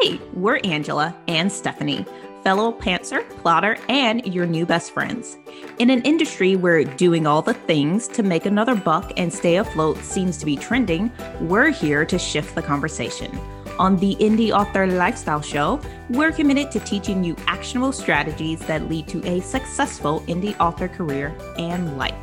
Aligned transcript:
Hey, 0.00 0.20
we're 0.32 0.60
Angela 0.62 1.16
and 1.26 1.50
Stephanie, 1.50 2.06
fellow 2.44 2.70
pantser, 2.70 3.28
plotter, 3.40 3.76
and 3.88 4.24
your 4.32 4.46
new 4.46 4.64
best 4.64 4.92
friends. 4.92 5.36
In 5.80 5.90
an 5.90 6.02
industry 6.02 6.54
where 6.54 6.84
doing 6.84 7.26
all 7.26 7.42
the 7.42 7.54
things 7.54 8.06
to 8.08 8.22
make 8.22 8.46
another 8.46 8.76
buck 8.76 9.12
and 9.16 9.32
stay 9.32 9.56
afloat 9.56 9.96
seems 9.98 10.38
to 10.38 10.46
be 10.46 10.54
trending, 10.54 11.10
we're 11.40 11.70
here 11.70 12.04
to 12.04 12.16
shift 12.16 12.54
the 12.54 12.62
conversation. 12.62 13.36
On 13.80 13.96
the 13.96 14.14
Indie 14.20 14.52
Author 14.52 14.86
Lifestyle 14.86 15.42
Show, 15.42 15.80
we're 16.10 16.32
committed 16.32 16.70
to 16.72 16.80
teaching 16.80 17.24
you 17.24 17.34
actionable 17.48 17.92
strategies 17.92 18.60
that 18.66 18.88
lead 18.88 19.08
to 19.08 19.26
a 19.26 19.40
successful 19.40 20.20
indie 20.28 20.56
author 20.60 20.86
career 20.86 21.36
and 21.58 21.98
life. 21.98 22.14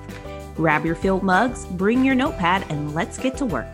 Grab 0.55 0.86
your 0.86 0.96
filled 0.96 1.23
mugs, 1.23 1.66
bring 1.66 2.05
your 2.05 2.16
notepad, 2.16 2.66
and 2.70 2.96
let's 2.96 3.18
get 3.18 3.36
to 3.36 3.46
work. 3.46 3.68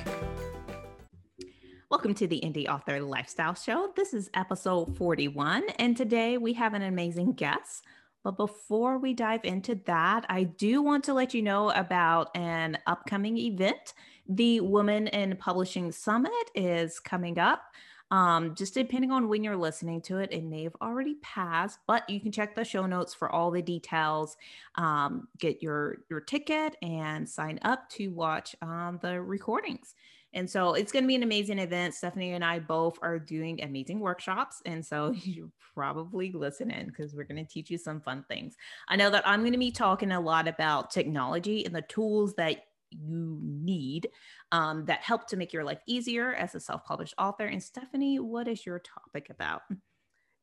Welcome 1.92 2.14
to 2.16 2.28
the 2.28 2.40
Indie 2.40 2.70
Author 2.70 3.02
Lifestyle 3.02 3.54
Show. 3.54 3.92
This 3.98 4.14
is 4.14 4.30
episode 4.34 4.96
41, 4.98 5.64
and 5.78 5.98
today 5.98 6.38
we 6.38 6.54
have 6.54 6.74
an 6.74 6.84
amazing 6.84 7.34
guest. 7.34 7.84
But 8.24 8.38
before 8.38 8.98
we 8.98 9.14
dive 9.14 9.42
into 9.44 9.76
that, 9.88 10.26
I 10.30 10.44
do 10.44 10.82
want 10.82 11.04
to 11.04 11.14
let 11.14 11.34
you 11.34 11.42
know 11.42 11.70
about 11.72 12.30
an 12.34 12.78
upcoming 12.88 13.38
event. 13.38 13.94
The 14.30 14.62
Women 14.62 15.08
in 15.08 15.36
Publishing 15.36 15.92
Summit 15.92 16.32
is 16.56 16.98
coming 16.98 17.38
up. 17.38 17.62
Um, 18.10 18.56
just 18.56 18.74
depending 18.74 19.12
on 19.12 19.28
when 19.28 19.44
you're 19.44 19.58
listening 19.58 20.02
to 20.04 20.20
it, 20.20 20.32
it 20.32 20.46
may 20.46 20.64
have 20.64 20.76
already 20.82 21.16
passed, 21.22 21.80
but 21.88 22.10
you 22.10 22.22
can 22.22 22.32
check 22.32 22.56
the 22.56 22.64
show 22.64 22.86
notes 22.86 23.14
for 23.14 23.30
all 23.30 23.52
the 23.52 23.62
details. 23.62 24.38
Um, 24.76 25.28
get 25.40 25.62
your 25.62 26.00
your 26.10 26.22
ticket 26.22 26.78
and 26.82 27.28
sign 27.28 27.60
up 27.64 27.90
to 27.92 28.08
watch 28.10 28.56
um, 28.62 28.98
the 29.02 29.22
recordings. 29.22 29.96
And 30.34 30.50
so 30.50 30.74
it's 30.74 30.92
going 30.92 31.04
to 31.04 31.08
be 31.08 31.16
an 31.16 31.24
amazing 31.24 31.60
event. 31.60 31.94
Stephanie 31.94 32.32
and 32.32 32.44
I 32.44 32.60
both 32.60 32.98
are 33.02 33.20
doing 33.20 33.62
amazing 33.62 34.00
workshops. 34.00 34.62
And 34.66 34.86
so 34.86 35.12
you 35.24 35.52
probably 35.74 36.32
listen 36.32 36.72
in 36.72 36.88
because 36.88 37.14
we're 37.14 37.24
going 37.24 37.46
to 37.46 37.52
teach 37.52 37.70
you 37.70 37.78
some 37.78 38.02
fun 38.02 38.26
things. 38.28 38.56
I 38.88 38.96
know 38.96 39.10
that 39.10 39.28
I'm 39.28 39.42
going 39.42 39.54
to 39.54 39.60
be 39.60 39.72
talking 39.72 40.12
a 40.12 40.22
lot 40.22 40.48
about 40.48 40.92
technology 40.92 41.66
and 41.66 41.76
the 41.76 41.82
tools 41.84 42.34
that 42.36 42.64
you 42.92 43.40
need 43.42 44.10
um, 44.52 44.86
that 44.86 45.02
help 45.02 45.28
to 45.28 45.38
make 45.38 45.54
your 45.54 45.64
life 45.64 45.80
easier 45.88 46.34
as 46.34 46.56
a 46.56 46.60
self 46.60 46.84
published 46.86 47.14
author. 47.18 47.46
And 47.46 47.64
Stephanie, 47.64 48.20
what 48.20 48.48
is 48.48 48.66
your 48.66 48.80
topic 48.80 49.30
about? 49.30 49.62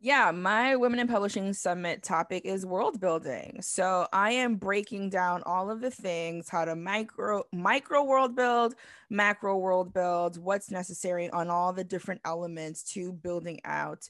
Yeah, 0.01 0.31
my 0.31 0.77
Women 0.77 1.01
in 1.01 1.09
Publishing 1.09 1.53
Summit 1.53 2.05
topic 2.05 2.45
is 2.45 2.65
world 2.65 3.01
building. 3.01 3.59
So 3.63 4.07
I 4.13 4.31
am 4.31 4.55
breaking 4.55 5.11
down 5.11 5.43
all 5.45 5.73
of 5.73 5.81
the 5.81 5.91
things, 5.91 6.49
how 6.49 6.65
to 6.67 6.77
micro 6.77 7.43
micro 7.53 8.05
world 8.05 8.37
build, 8.37 8.77
macro 9.11 9.57
world 9.59 9.93
build, 9.93 10.39
what's 10.39 10.71
necessary 10.71 11.29
on 11.31 11.51
all 11.51 11.73
the 11.73 11.83
different 11.83 12.21
elements 12.25 12.85
to 12.93 13.13
building 13.13 13.59
out 13.65 14.09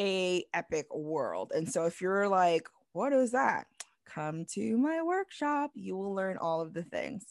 a 0.00 0.44
epic 0.54 0.92
world. 0.92 1.52
And 1.54 1.70
so 1.70 1.86
if 1.86 2.00
you're 2.00 2.26
like, 2.28 2.68
what 2.92 3.12
is 3.12 3.30
that? 3.30 3.68
Come 4.06 4.44
to 4.54 4.76
my 4.76 5.02
workshop. 5.02 5.70
You 5.76 5.96
will 5.96 6.14
learn 6.14 6.36
all 6.38 6.62
of 6.62 6.74
the 6.74 6.82
things. 6.82 7.24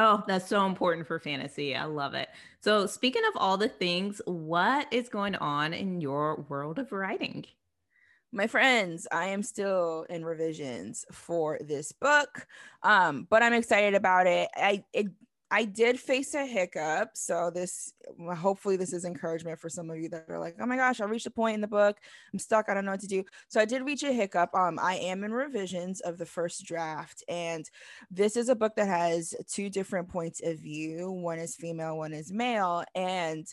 Oh, 0.00 0.22
that's 0.28 0.46
so 0.46 0.64
important 0.64 1.08
for 1.08 1.18
fantasy. 1.18 1.74
I 1.74 1.84
love 1.84 2.14
it. 2.14 2.28
So, 2.60 2.86
speaking 2.86 3.24
of 3.28 3.32
all 3.34 3.56
the 3.56 3.68
things, 3.68 4.22
what 4.26 4.86
is 4.92 5.08
going 5.08 5.34
on 5.34 5.74
in 5.74 6.00
your 6.00 6.46
world 6.48 6.78
of 6.78 6.92
writing? 6.92 7.44
My 8.30 8.46
friends, 8.46 9.08
I 9.10 9.26
am 9.26 9.42
still 9.42 10.06
in 10.08 10.24
revisions 10.24 11.04
for 11.10 11.58
this 11.60 11.90
book, 11.90 12.46
um, 12.84 13.26
but 13.28 13.42
I'm 13.42 13.54
excited 13.54 13.94
about 13.94 14.28
it. 14.28 14.48
I 14.54 14.84
it 14.92 15.06
I 15.50 15.64
did 15.64 15.98
face 15.98 16.34
a 16.34 16.44
hiccup. 16.44 17.10
So 17.14 17.50
this 17.50 17.94
hopefully 18.36 18.76
this 18.76 18.92
is 18.92 19.04
encouragement 19.04 19.58
for 19.58 19.68
some 19.68 19.88
of 19.90 19.96
you 19.96 20.08
that 20.10 20.26
are 20.28 20.38
like, 20.38 20.56
oh 20.60 20.66
my 20.66 20.76
gosh, 20.76 21.00
I 21.00 21.06
reached 21.06 21.26
a 21.26 21.30
point 21.30 21.54
in 21.54 21.60
the 21.60 21.66
book. 21.66 21.96
I'm 22.32 22.38
stuck. 22.38 22.68
I 22.68 22.74
don't 22.74 22.84
know 22.84 22.90
what 22.90 23.00
to 23.00 23.06
do. 23.06 23.24
So 23.48 23.60
I 23.60 23.64
did 23.64 23.82
reach 23.82 24.02
a 24.02 24.12
hiccup. 24.12 24.54
Um, 24.54 24.78
I 24.80 24.96
am 24.96 25.24
in 25.24 25.32
revisions 25.32 26.00
of 26.00 26.18
the 26.18 26.26
first 26.26 26.64
draft. 26.66 27.24
And 27.28 27.68
this 28.10 28.36
is 28.36 28.50
a 28.50 28.56
book 28.56 28.74
that 28.76 28.88
has 28.88 29.34
two 29.50 29.70
different 29.70 30.08
points 30.08 30.42
of 30.44 30.58
view. 30.58 31.10
One 31.10 31.38
is 31.38 31.56
female, 31.56 31.96
one 31.96 32.12
is 32.12 32.30
male. 32.30 32.84
And 32.94 33.46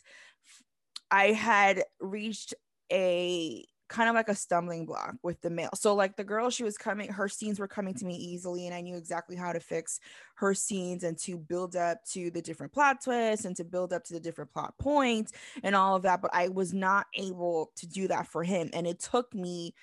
I 1.11 1.27
had 1.27 1.83
reached 2.01 2.53
a 2.91 3.63
kind 3.87 4.09
of 4.09 4.15
like 4.15 4.29
a 4.29 4.35
stumbling 4.35 4.85
block 4.85 5.15
with 5.21 5.39
the 5.41 5.49
male. 5.49 5.69
So 5.75 5.93
like 5.93 6.15
the 6.15 6.23
girl, 6.23 6.49
she 6.49 6.63
was 6.63 6.77
coming, 6.77 7.11
her 7.11 7.29
scenes 7.29 7.59
were 7.59 7.67
coming 7.67 7.93
to 7.95 8.05
me 8.05 8.15
easily, 8.15 8.65
and 8.65 8.75
I 8.75 8.81
knew 8.81 8.95
exactly 8.95 9.35
how 9.35 9.53
to 9.53 9.59
fix 9.59 9.99
her 10.35 10.53
scenes 10.53 11.03
and 11.03 11.17
to 11.19 11.37
build 11.37 11.75
up 11.75 12.03
to 12.13 12.31
the 12.31 12.41
different 12.41 12.73
plot 12.73 13.03
twists 13.03 13.45
and 13.45 13.55
to 13.57 13.63
build 13.63 13.93
up 13.93 14.03
to 14.05 14.13
the 14.13 14.19
different 14.19 14.51
plot 14.51 14.73
points 14.79 15.31
and 15.63 15.75
all 15.75 15.95
of 15.95 16.03
that. 16.03 16.21
But 16.21 16.31
I 16.33 16.47
was 16.47 16.73
not 16.73 17.05
able 17.15 17.71
to 17.75 17.87
do 17.87 18.07
that 18.07 18.27
for 18.27 18.43
him, 18.43 18.69
and 18.73 18.87
it 18.87 18.99
took 18.99 19.33
me 19.33 19.75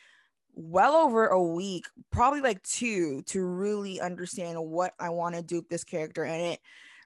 well 0.54 0.96
over 0.96 1.28
a 1.28 1.42
week, 1.42 1.86
probably 2.10 2.40
like 2.40 2.62
two, 2.62 3.22
to 3.22 3.42
really 3.42 4.00
understand 4.00 4.58
what 4.62 4.94
I 4.98 5.10
want 5.10 5.34
to 5.36 5.42
do 5.42 5.56
with 5.56 5.68
this 5.68 5.84
character, 5.84 6.24
and 6.24 6.42
it 6.42 6.60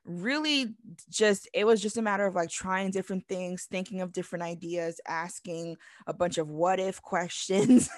really 0.07 0.75
just 1.11 1.49
it 1.53 1.67
was 1.67 1.83
just 1.83 1.97
a 1.97 2.03
matter 2.03 2.27
of 2.27 2.35
like 2.35 2.49
trying 2.49 2.91
different 2.91 3.27
things 3.29 3.67
thinking 3.71 4.01
of 4.01 4.13
different 4.13 4.45
ideas 4.45 5.01
asking 5.07 5.77
a 6.07 6.15
bunch 6.15 6.39
of 6.39 6.49
what 6.49 6.79
if 6.79 7.03
questions 7.07 7.91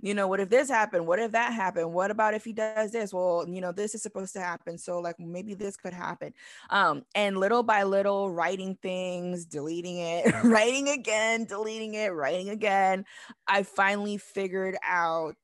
you 0.00 0.14
know 0.14 0.28
what 0.28 0.40
if 0.40 0.48
this 0.48 0.68
happened? 0.68 1.06
What 1.06 1.18
if 1.18 1.32
that 1.32 1.52
happened? 1.52 1.92
What 1.92 2.10
about 2.10 2.34
if 2.34 2.44
he 2.44 2.52
does 2.52 2.92
this? 2.92 3.12
Well 3.12 3.44
you 3.48 3.60
know 3.60 3.72
this 3.72 3.94
is 3.94 4.02
supposed 4.02 4.32
to 4.34 4.40
happen 4.40 4.78
so 4.78 5.00
like 5.00 5.18
maybe 5.18 5.54
this 5.54 5.76
could 5.76 5.92
happen. 5.92 6.32
Um 6.70 7.04
and 7.14 7.38
little 7.38 7.62
by 7.62 7.82
little 7.82 8.30
writing 8.30 8.78
things 8.82 9.44
deleting 9.44 9.98
it 9.98 10.32
writing 10.44 10.88
again 10.88 11.44
deleting 11.44 11.94
it 11.94 12.08
writing 12.08 12.50
again 12.50 13.04
i 13.46 13.62
finally 13.62 14.18
figured 14.18 14.76
out 14.84 15.36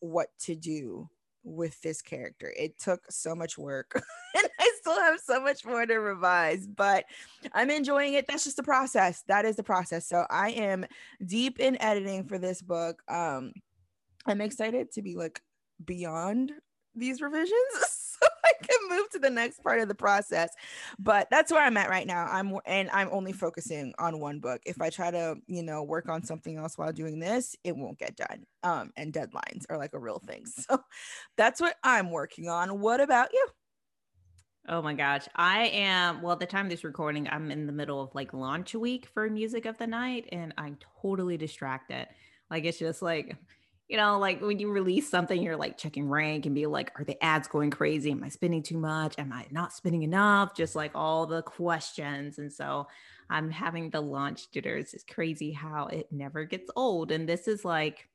what 0.00 0.28
to 0.38 0.54
do 0.54 1.08
with 1.44 1.80
this 1.82 2.02
character. 2.02 2.52
It 2.56 2.78
took 2.78 3.10
so 3.10 3.34
much 3.34 3.56
work 3.56 3.92
and 4.36 4.48
I 4.58 4.72
still 4.80 4.98
have 4.98 5.20
so 5.20 5.40
much 5.40 5.64
more 5.64 5.86
to 5.86 5.94
revise, 5.96 6.66
but 6.66 7.04
I'm 7.52 7.70
enjoying 7.70 8.14
it. 8.14 8.26
That's 8.28 8.44
just 8.44 8.56
the 8.56 8.62
process. 8.62 9.24
That 9.28 9.44
is 9.44 9.56
the 9.56 9.62
process. 9.62 10.06
So 10.06 10.26
I 10.30 10.50
am 10.50 10.84
deep 11.24 11.58
in 11.58 11.80
editing 11.80 12.24
for 12.24 12.38
this 12.38 12.62
book. 12.62 13.02
Um 13.08 13.52
I'm 14.26 14.40
excited 14.40 14.92
to 14.92 15.02
be 15.02 15.16
like 15.16 15.40
beyond 15.84 16.52
these 16.94 17.22
revisions 17.22 17.52
I 18.50 18.66
can 18.66 18.96
move 18.96 19.08
to 19.10 19.18
the 19.18 19.30
next 19.30 19.62
part 19.62 19.80
of 19.80 19.88
the 19.88 19.94
process. 19.94 20.50
But 20.98 21.28
that's 21.30 21.52
where 21.52 21.62
I'm 21.62 21.76
at 21.76 21.90
right 21.90 22.06
now. 22.06 22.26
I'm 22.26 22.56
and 22.66 22.90
I'm 22.90 23.08
only 23.12 23.32
focusing 23.32 23.94
on 23.98 24.20
one 24.20 24.40
book. 24.40 24.60
If 24.66 24.80
I 24.80 24.90
try 24.90 25.10
to, 25.10 25.36
you 25.46 25.62
know, 25.62 25.82
work 25.82 26.08
on 26.08 26.24
something 26.24 26.56
else 26.56 26.76
while 26.76 26.92
doing 26.92 27.18
this, 27.18 27.56
it 27.64 27.76
won't 27.76 27.98
get 27.98 28.16
done. 28.16 28.44
Um, 28.62 28.92
and 28.96 29.12
deadlines 29.12 29.64
are 29.70 29.78
like 29.78 29.94
a 29.94 29.98
real 29.98 30.18
thing. 30.18 30.44
So 30.70 30.82
that's 31.36 31.60
what 31.60 31.76
I'm 31.82 32.10
working 32.10 32.48
on. 32.48 32.80
What 32.80 33.00
about 33.00 33.32
you? 33.32 33.46
Oh 34.68 34.82
my 34.82 34.94
gosh. 34.94 35.26
I 35.34 35.66
am, 35.68 36.22
well, 36.22 36.32
at 36.32 36.40
the 36.40 36.46
time 36.46 36.66
of 36.66 36.70
this 36.70 36.84
recording, 36.84 37.28
I'm 37.28 37.50
in 37.50 37.66
the 37.66 37.72
middle 37.72 38.00
of 38.00 38.14
like 38.14 38.34
launch 38.34 38.74
week 38.74 39.06
for 39.06 39.28
Music 39.28 39.64
of 39.64 39.78
the 39.78 39.86
Night, 39.86 40.28
and 40.32 40.52
I'm 40.58 40.78
totally 41.00 41.36
distracted. 41.36 42.08
Like, 42.50 42.64
it's 42.64 42.78
just 42.78 43.00
like, 43.00 43.36
you 43.90 43.96
know, 43.96 44.20
like 44.20 44.40
when 44.40 44.60
you 44.60 44.70
release 44.70 45.10
something, 45.10 45.42
you're 45.42 45.56
like 45.56 45.76
checking 45.76 46.08
rank 46.08 46.46
and 46.46 46.54
be 46.54 46.66
like, 46.66 46.92
are 46.96 47.02
the 47.02 47.22
ads 47.22 47.48
going 47.48 47.70
crazy? 47.70 48.12
Am 48.12 48.22
I 48.22 48.28
spending 48.28 48.62
too 48.62 48.78
much? 48.78 49.16
Am 49.18 49.32
I 49.32 49.46
not 49.50 49.72
spending 49.72 50.04
enough? 50.04 50.54
Just 50.54 50.76
like 50.76 50.92
all 50.94 51.26
the 51.26 51.42
questions. 51.42 52.38
And 52.38 52.52
so 52.52 52.86
I'm 53.28 53.50
having 53.50 53.90
the 53.90 54.00
launch 54.00 54.52
jitters. 54.52 54.94
It's 54.94 55.02
crazy 55.02 55.50
how 55.50 55.88
it 55.88 56.06
never 56.12 56.44
gets 56.44 56.70
old. 56.76 57.10
And 57.10 57.28
this 57.28 57.48
is 57.48 57.64
like, 57.64 58.08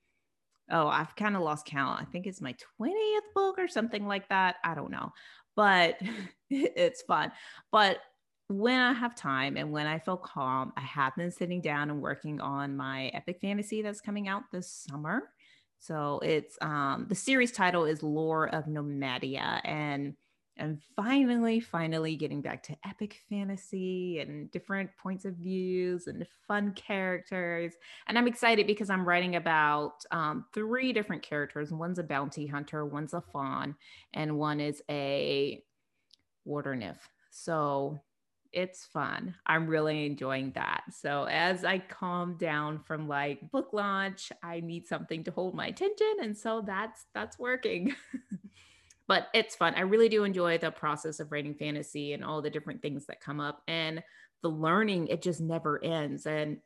oh, 0.72 0.88
I've 0.88 1.14
kind 1.18 1.36
of 1.36 1.42
lost 1.42 1.66
count. 1.66 2.02
I 2.02 2.06
think 2.06 2.26
it's 2.26 2.40
my 2.40 2.56
20th 2.80 3.34
book 3.36 3.60
or 3.60 3.68
something 3.68 4.08
like 4.08 4.30
that. 4.30 4.56
I 4.64 4.76
don't 4.76 4.92
know, 4.92 5.12
but 5.58 6.00
it's 6.50 7.02
fun. 7.02 7.34
But 7.74 8.00
when 8.48 8.80
I 8.80 8.94
have 8.94 9.14
time 9.14 9.58
and 9.58 9.74
when 9.74 9.88
I 9.88 10.00
feel 10.00 10.16
calm, 10.16 10.72
I 10.78 10.82
have 10.82 11.18
been 11.18 11.32
sitting 11.32 11.60
down 11.60 11.90
and 11.90 12.02
working 12.02 12.40
on 12.40 12.78
my 12.78 13.08
epic 13.08 13.40
fantasy 13.42 13.82
that's 13.82 14.00
coming 14.00 14.30
out 14.30 14.44
this 14.54 14.72
summer. 14.72 15.32
So 15.80 16.20
it's 16.24 16.58
um, 16.62 17.06
the 17.10 17.16
series 17.16 17.52
title 17.52 17.86
is 17.86 18.02
Lore 18.02 18.48
of 18.48 18.66
Nomadia, 18.66 19.62
and 19.64 20.16
and 20.58 20.80
finally, 20.96 21.60
finally 21.60 22.16
getting 22.16 22.42
back 22.42 22.64
to 22.64 22.78
epic 22.88 23.20
fantasy 23.30 24.20
and 24.20 24.50
different 24.52 24.90
points 25.02 25.26
of 25.26 25.36
views 25.36 26.08
and 26.08 26.26
fun 26.48 26.72
characters. 26.74 27.74
And 28.08 28.18
I'm 28.18 28.28
excited 28.28 28.66
because 28.66 28.90
I'm 28.90 29.06
writing 29.06 29.36
about 29.36 30.06
um, 30.12 30.46
three 30.54 30.94
different 30.94 31.24
characters. 31.24 31.72
One's 31.72 32.00
a 32.00 32.04
bounty 32.04 32.48
hunter, 32.48 32.86
one's 32.86 33.14
a 33.14 33.22
faun, 33.22 33.76
and 34.14 34.38
one 34.38 34.62
is 34.62 34.82
a 34.90 35.62
water 36.46 36.74
nymph. 36.74 37.10
So 37.32 38.00
it's 38.56 38.86
fun. 38.86 39.36
I'm 39.46 39.68
really 39.68 40.06
enjoying 40.06 40.54
that. 40.56 40.84
So 40.90 41.26
as 41.26 41.66
I 41.66 41.80
calm 41.80 42.38
down 42.38 42.80
from 42.80 43.08
like 43.08 43.52
book 43.52 43.74
launch, 43.74 44.32
I 44.42 44.62
need 44.62 44.88
something 44.88 45.26
to 45.26 45.32
hold 45.32 45.54
my 45.54 45.68
attention 45.68 46.14
and 46.22 46.36
so 46.36 46.64
that's 46.66 47.06
that's 47.14 47.38
working. 47.38 47.94
but 49.08 49.28
it's 49.34 49.56
fun. 49.56 49.76
I 49.76 49.82
really 49.82 50.08
do 50.08 50.24
enjoy 50.24 50.58
the 50.58 50.72
process 50.72 51.20
of 51.20 51.32
writing 51.32 51.54
fantasy 51.54 52.14
and 52.14 52.24
all 52.24 52.42
the 52.42 52.50
different 52.50 52.82
things 52.82 53.06
that 53.08 53.20
come 53.20 53.42
up 53.42 53.62
and 53.68 54.02
the 54.42 54.50
learning 54.50 55.08
it 55.08 55.22
just 55.22 55.42
never 55.42 55.84
ends 55.84 56.26
and 56.26 56.60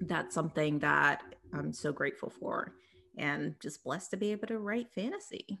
that's 0.00 0.34
something 0.34 0.80
that 0.80 1.22
I'm 1.52 1.72
so 1.72 1.92
grateful 1.92 2.30
for 2.30 2.74
and 3.16 3.54
just 3.60 3.84
blessed 3.84 4.10
to 4.10 4.16
be 4.16 4.32
able 4.32 4.48
to 4.48 4.58
write 4.58 4.90
fantasy. 4.92 5.60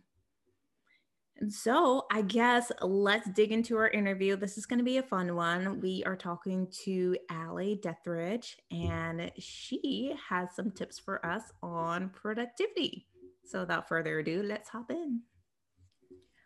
So 1.48 2.06
I 2.12 2.22
guess 2.22 2.70
let's 2.80 3.28
dig 3.30 3.50
into 3.50 3.76
our 3.76 3.88
interview. 3.88 4.36
This 4.36 4.56
is 4.56 4.66
going 4.66 4.78
to 4.78 4.84
be 4.84 4.98
a 4.98 5.02
fun 5.02 5.34
one. 5.34 5.80
We 5.80 6.04
are 6.06 6.16
talking 6.16 6.68
to 6.84 7.16
Allie 7.28 7.80
Dethridge, 7.82 8.56
and 8.70 9.32
she 9.38 10.14
has 10.28 10.54
some 10.54 10.70
tips 10.70 11.00
for 11.00 11.24
us 11.26 11.42
on 11.60 12.10
productivity. 12.10 13.08
So 13.44 13.60
without 13.60 13.88
further 13.88 14.20
ado, 14.20 14.44
let's 14.44 14.68
hop 14.68 14.92
in. 14.92 15.22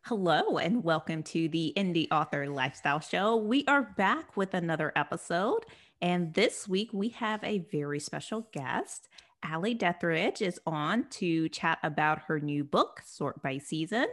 Hello, 0.07 0.57
and 0.57 0.83
welcome 0.83 1.23
to 1.25 1.51
the 1.51 1.75
Indie 1.77 2.09
Author 2.11 2.49
Lifestyle 2.49 3.01
Show. 3.01 3.37
We 3.37 3.65
are 3.69 3.95
back 3.99 4.39
with 4.39 4.55
another 4.55 4.93
episode. 4.97 5.67
And 6.01 6.33
this 6.33 6.67
week 6.67 6.89
we 6.95 7.11
have 7.11 7.45
a 7.45 7.67
very 7.71 8.01
special 8.01 8.49
guest. 8.53 9.09
Allie 9.43 9.75
Dethridge 9.75 10.41
is 10.41 10.59
on 10.67 11.09
to 11.11 11.49
chat 11.51 11.79
about 11.83 12.23
her 12.23 12.41
new 12.41 12.65
book, 12.65 13.03
Sort 13.05 13.41
by 13.43 13.59
Season 13.59 14.07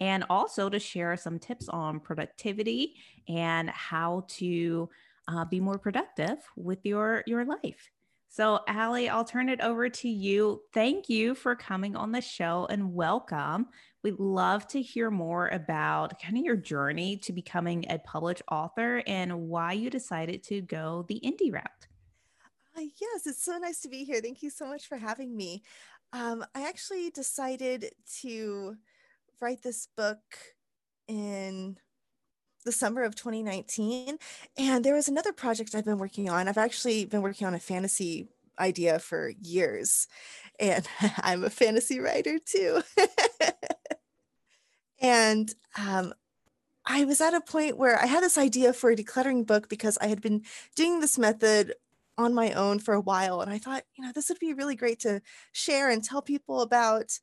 and 0.00 0.24
also 0.30 0.68
to 0.68 0.78
share 0.78 1.16
some 1.16 1.38
tips 1.38 1.68
on 1.68 2.00
productivity 2.00 2.96
and 3.28 3.70
how 3.70 4.24
to 4.28 4.88
uh, 5.28 5.44
be 5.44 5.60
more 5.60 5.78
productive 5.78 6.38
with 6.56 6.78
your 6.84 7.22
your 7.26 7.44
life. 7.44 7.90
So, 8.32 8.60
Allie, 8.68 9.08
I'll 9.08 9.24
turn 9.24 9.48
it 9.48 9.60
over 9.60 9.88
to 9.88 10.08
you. 10.08 10.62
Thank 10.72 11.08
you 11.08 11.34
for 11.34 11.56
coming 11.56 11.96
on 11.96 12.12
the 12.12 12.20
show 12.20 12.68
and 12.70 12.94
welcome. 12.94 13.66
We'd 14.04 14.20
love 14.20 14.68
to 14.68 14.80
hear 14.80 15.10
more 15.10 15.48
about 15.48 16.20
kind 16.22 16.38
of 16.38 16.44
your 16.44 16.56
journey 16.56 17.16
to 17.18 17.32
becoming 17.32 17.84
a 17.90 17.98
published 17.98 18.42
author 18.48 19.02
and 19.08 19.48
why 19.48 19.72
you 19.72 19.90
decided 19.90 20.44
to 20.44 20.60
go 20.60 21.04
the 21.08 21.20
indie 21.24 21.52
route. 21.52 21.88
Uh, 22.78 22.82
yes, 23.00 23.26
it's 23.26 23.44
so 23.44 23.58
nice 23.58 23.80
to 23.80 23.88
be 23.88 24.04
here. 24.04 24.20
Thank 24.20 24.44
you 24.44 24.50
so 24.50 24.64
much 24.64 24.86
for 24.86 24.96
having 24.96 25.36
me. 25.36 25.64
Um, 26.12 26.44
I 26.54 26.68
actually 26.68 27.10
decided 27.10 27.90
to 28.20 28.76
write 29.40 29.62
this 29.62 29.88
book 29.96 30.18
in 31.08 31.76
the 32.64 32.72
summer 32.72 33.02
of 33.02 33.14
2019 33.14 34.18
and 34.58 34.84
there 34.84 34.94
was 34.94 35.08
another 35.08 35.32
project 35.32 35.74
i've 35.74 35.84
been 35.84 35.98
working 35.98 36.28
on. 36.28 36.46
I've 36.46 36.58
actually 36.58 37.06
been 37.06 37.22
working 37.22 37.46
on 37.46 37.54
a 37.54 37.58
fantasy 37.58 38.28
idea 38.58 38.98
for 38.98 39.32
years 39.40 40.06
and 40.58 40.86
i'm 41.18 41.44
a 41.44 41.50
fantasy 41.50 42.00
writer 42.00 42.38
too. 42.38 42.82
And 45.02 45.54
um, 45.78 46.12
i 46.84 47.04
was 47.06 47.22
at 47.22 47.32
a 47.32 47.40
point 47.40 47.78
where 47.78 47.98
i 47.98 48.06
had 48.06 48.22
this 48.22 48.36
idea 48.36 48.74
for 48.74 48.90
a 48.90 48.96
decluttering 48.96 49.46
book 49.46 49.68
because 49.70 49.96
i 50.00 50.06
had 50.06 50.20
been 50.20 50.42
doing 50.76 51.00
this 51.00 51.18
method 51.18 51.74
on 52.18 52.34
my 52.34 52.52
own 52.52 52.78
for 52.78 52.92
a 52.92 53.00
while 53.00 53.40
and 53.40 53.50
i 53.50 53.56
thought 53.56 53.84
you 53.96 54.04
know 54.04 54.12
this 54.14 54.28
would 54.28 54.38
be 54.38 54.52
really 54.52 54.76
great 54.76 55.00
to 55.00 55.22
share 55.52 55.88
and 55.88 56.04
tell 56.04 56.20
people 56.20 56.60
about 56.60 57.18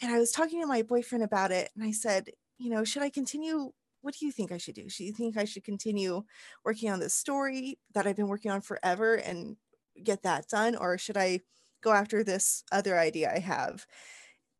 and 0.00 0.12
I 0.12 0.18
was 0.18 0.32
talking 0.32 0.60
to 0.60 0.66
my 0.66 0.82
boyfriend 0.82 1.24
about 1.24 1.50
it, 1.50 1.70
and 1.74 1.84
I 1.84 1.90
said, 1.92 2.30
you 2.58 2.70
know, 2.70 2.84
should 2.84 3.02
I 3.02 3.10
continue? 3.10 3.72
What 4.00 4.14
do 4.14 4.26
you 4.26 4.32
think 4.32 4.52
I 4.52 4.58
should 4.58 4.76
do? 4.76 4.88
Should 4.88 5.06
you 5.06 5.12
think 5.12 5.36
I 5.36 5.44
should 5.44 5.64
continue 5.64 6.22
working 6.64 6.90
on 6.90 7.00
this 7.00 7.14
story 7.14 7.78
that 7.94 8.06
I've 8.06 8.16
been 8.16 8.28
working 8.28 8.50
on 8.50 8.60
forever 8.60 9.16
and 9.16 9.56
get 10.02 10.22
that 10.22 10.48
done, 10.48 10.76
or 10.76 10.98
should 10.98 11.16
I 11.16 11.40
go 11.82 11.92
after 11.92 12.22
this 12.22 12.62
other 12.70 12.98
idea 12.98 13.32
I 13.34 13.40
have? 13.40 13.86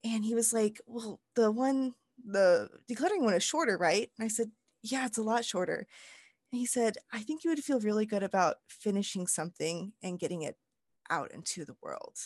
And 0.04 0.24
he 0.24 0.34
was 0.34 0.52
like, 0.52 0.80
well, 0.86 1.20
the 1.34 1.50
one, 1.50 1.94
the 2.24 2.68
decluttering 2.90 3.22
one 3.22 3.34
is 3.34 3.42
shorter, 3.42 3.76
right? 3.76 4.10
And 4.18 4.24
I 4.24 4.28
said, 4.28 4.50
yeah, 4.82 5.06
it's 5.06 5.18
a 5.18 5.22
lot 5.22 5.44
shorter. 5.44 5.86
And 6.52 6.58
he 6.58 6.66
said, 6.66 6.96
I 7.12 7.20
think 7.20 7.44
you 7.44 7.50
would 7.50 7.62
feel 7.62 7.80
really 7.80 8.06
good 8.06 8.22
about 8.22 8.56
finishing 8.68 9.26
something 9.26 9.92
and 10.02 10.18
getting 10.18 10.42
it 10.42 10.56
out 11.10 11.32
into 11.32 11.64
the 11.64 11.76
world 11.82 12.16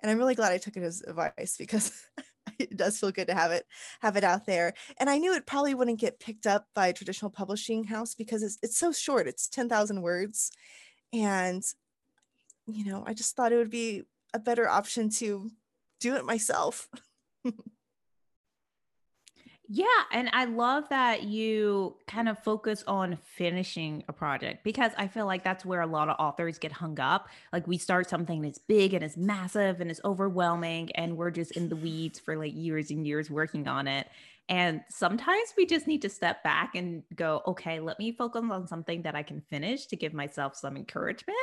and 0.00 0.10
i'm 0.10 0.18
really 0.18 0.34
glad 0.34 0.52
i 0.52 0.58
took 0.58 0.76
it 0.76 0.82
as 0.82 1.02
advice 1.02 1.56
because 1.58 1.92
it 2.58 2.76
does 2.76 2.98
feel 2.98 3.10
good 3.10 3.28
to 3.28 3.34
have 3.34 3.52
it 3.52 3.66
have 4.00 4.16
it 4.16 4.24
out 4.24 4.46
there. 4.46 4.74
And 4.98 5.08
i 5.08 5.18
knew 5.18 5.34
it 5.34 5.46
probably 5.46 5.74
wouldn't 5.74 6.00
get 6.00 6.20
picked 6.20 6.46
up 6.46 6.66
by 6.74 6.88
a 6.88 6.92
traditional 6.92 7.30
publishing 7.30 7.84
house 7.84 8.14
because 8.14 8.42
it's, 8.42 8.58
it's 8.62 8.76
so 8.76 8.92
short. 8.92 9.26
It's 9.26 9.48
10,000 9.48 10.02
words. 10.02 10.50
And 11.12 11.64
you 12.66 12.84
know 12.84 13.02
i 13.06 13.14
just 13.14 13.36
thought 13.36 13.52
it 13.52 13.56
would 13.56 13.70
be 13.70 14.02
a 14.34 14.38
better 14.38 14.68
option 14.68 15.10
to 15.10 15.50
do 15.98 16.14
it 16.16 16.24
myself 16.24 16.88
Yeah. 19.72 19.84
And 20.10 20.28
I 20.32 20.46
love 20.46 20.88
that 20.88 21.22
you 21.22 21.96
kind 22.08 22.28
of 22.28 22.42
focus 22.42 22.82
on 22.88 23.16
finishing 23.22 24.02
a 24.08 24.12
project 24.12 24.64
because 24.64 24.90
I 24.98 25.06
feel 25.06 25.26
like 25.26 25.44
that's 25.44 25.64
where 25.64 25.80
a 25.80 25.86
lot 25.86 26.08
of 26.08 26.16
authors 26.18 26.58
get 26.58 26.72
hung 26.72 26.98
up. 26.98 27.28
Like 27.52 27.68
we 27.68 27.78
start 27.78 28.10
something 28.10 28.42
that's 28.42 28.58
big 28.58 28.94
and 28.94 29.04
it's 29.04 29.16
massive 29.16 29.80
and 29.80 29.88
it's 29.88 30.00
overwhelming, 30.04 30.90
and 30.96 31.16
we're 31.16 31.30
just 31.30 31.52
in 31.52 31.68
the 31.68 31.76
weeds 31.76 32.18
for 32.18 32.36
like 32.36 32.52
years 32.56 32.90
and 32.90 33.06
years 33.06 33.30
working 33.30 33.68
on 33.68 33.86
it. 33.86 34.08
And 34.48 34.80
sometimes 34.88 35.54
we 35.56 35.66
just 35.66 35.86
need 35.86 36.02
to 36.02 36.08
step 36.08 36.42
back 36.42 36.74
and 36.74 37.04
go, 37.14 37.40
okay, 37.46 37.78
let 37.78 37.96
me 38.00 38.10
focus 38.10 38.42
on 38.50 38.66
something 38.66 39.02
that 39.02 39.14
I 39.14 39.22
can 39.22 39.40
finish 39.40 39.86
to 39.86 39.94
give 39.94 40.12
myself 40.12 40.56
some 40.56 40.76
encouragement 40.76 41.38